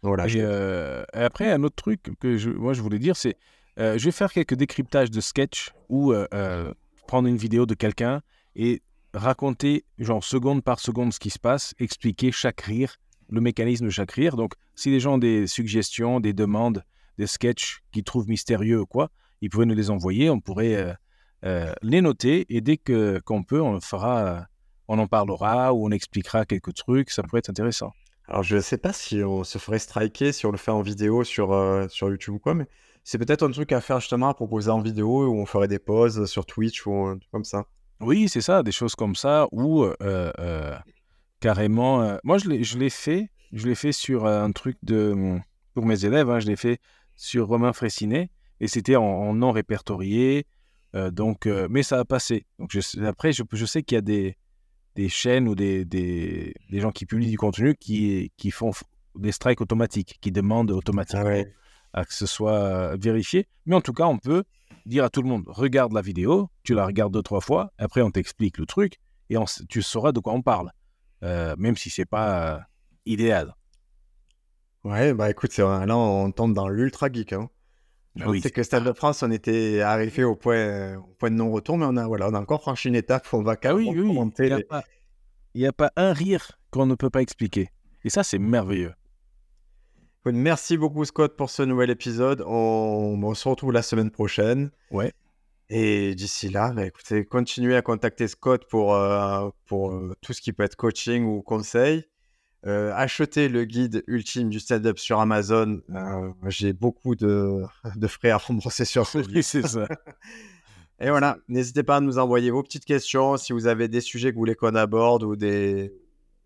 [0.03, 0.27] Voilà.
[0.27, 3.37] Et, euh, et après, un autre truc que je, moi je voulais dire, c'est
[3.79, 6.73] euh, je vais faire quelques décryptages de sketch ou euh, euh,
[7.07, 8.21] prendre une vidéo de quelqu'un
[8.55, 8.81] et
[9.13, 12.97] raconter, genre seconde par seconde, ce qui se passe, expliquer chaque rire,
[13.29, 14.35] le mécanisme de chaque rire.
[14.35, 16.83] Donc, si les gens ont des suggestions, des demandes,
[17.17, 19.09] des sketchs qu'ils trouvent mystérieux ou quoi,
[19.41, 20.93] ils pourraient nous les envoyer, on pourrait euh,
[21.45, 24.45] euh, les noter et dès que qu'on peut, on fera,
[24.87, 27.91] on en parlera ou on expliquera quelques trucs, ça pourrait être intéressant.
[28.27, 31.23] Alors je sais pas si on se ferait striker si on le fait en vidéo
[31.23, 32.67] sur, euh, sur YouTube ou quoi, mais
[33.03, 35.79] c'est peut-être un truc à faire justement à proposer en vidéo où on ferait des
[35.79, 37.65] pauses sur Twitch ou un truc comme ça.
[37.99, 40.75] Oui, c'est ça, des choses comme ça, ou euh, euh,
[41.41, 42.17] carrément.
[42.23, 45.37] moi, je l'ai, fait, je l'ai fait sur un truc de
[45.73, 46.79] pour mes élèves, hein, je l'ai fait
[47.29, 50.45] sur Romain Fraissinet, et c'était en, en non répertorié,
[50.93, 52.45] euh, donc, euh, mais ça a passé.
[52.59, 54.35] Donc, je après, je, je sais qu'il y a des,
[54.95, 58.71] des chaînes ou des, des, des gens qui publient du contenu qui, qui font
[59.15, 61.43] des strikes automatiques, qui demandent automatiquement
[61.93, 63.47] à que ce soit euh, vérifié.
[63.65, 64.43] Mais en tout cas, on peut
[64.85, 68.01] dire à tout le monde regarde la vidéo, tu la regardes deux, trois fois, après
[68.01, 68.99] on t'explique le truc
[69.29, 70.71] et on tu sauras de quoi on parle,
[71.23, 72.67] Euh, même si c'est pas
[73.05, 73.55] idéal.
[74.83, 77.33] Ouais, bah écoute, c'est vrai, là on tombe dans l'ultra geek.
[77.33, 77.49] Hein.
[78.27, 78.41] Oui.
[78.41, 81.85] sait que Stade de France, on était arrivé au point, au point de non-retour, mais
[81.87, 83.25] on a, voilà, on a encore franchi une étape.
[83.33, 84.63] On va Ah oui, oui, il n'y a, les-
[85.73, 87.69] pas- a un rire qu'on ne peut pas expliquer.
[88.03, 88.93] Et ça, c'est merveilleux.
[90.21, 92.43] Écoute, Merci beaucoup Scott pour ce nouvel épisode.
[92.45, 94.69] On, on se retrouve la semaine prochaine.
[94.91, 95.11] Ouais.
[95.69, 100.41] Et d'ici là, bah, écoutez, continuez à contacter Scott pour, euh, pour euh, tout ce
[100.41, 102.05] qui peut être coaching ou conseil.
[102.65, 105.81] Euh, achetez le guide ultime du stand-up sur Amazon.
[105.89, 107.61] Euh, J'ai beaucoup de,
[107.95, 109.17] de frais à rembourser sur ce.
[109.33, 109.87] Oui, c'est ça.
[110.99, 113.35] Et voilà, n'hésitez pas à nous envoyer vos petites questions.
[113.37, 115.93] Si vous avez des sujets que vous voulez qu'on aborde ou des,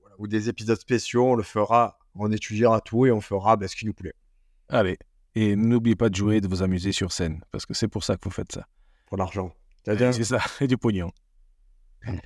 [0.02, 2.00] voilà, ou des épisodes spéciaux, on le fera.
[2.16, 4.14] On étudiera tout et on fera bah, ce qui nous plaît
[4.70, 4.98] Allez.
[5.36, 8.04] Et n'oubliez pas de jouer et de vous amuser sur scène, parce que c'est pour
[8.04, 8.66] ça que vous faites ça.
[9.06, 9.54] pour l'argent.
[9.86, 11.12] C'est ça, et du pognon.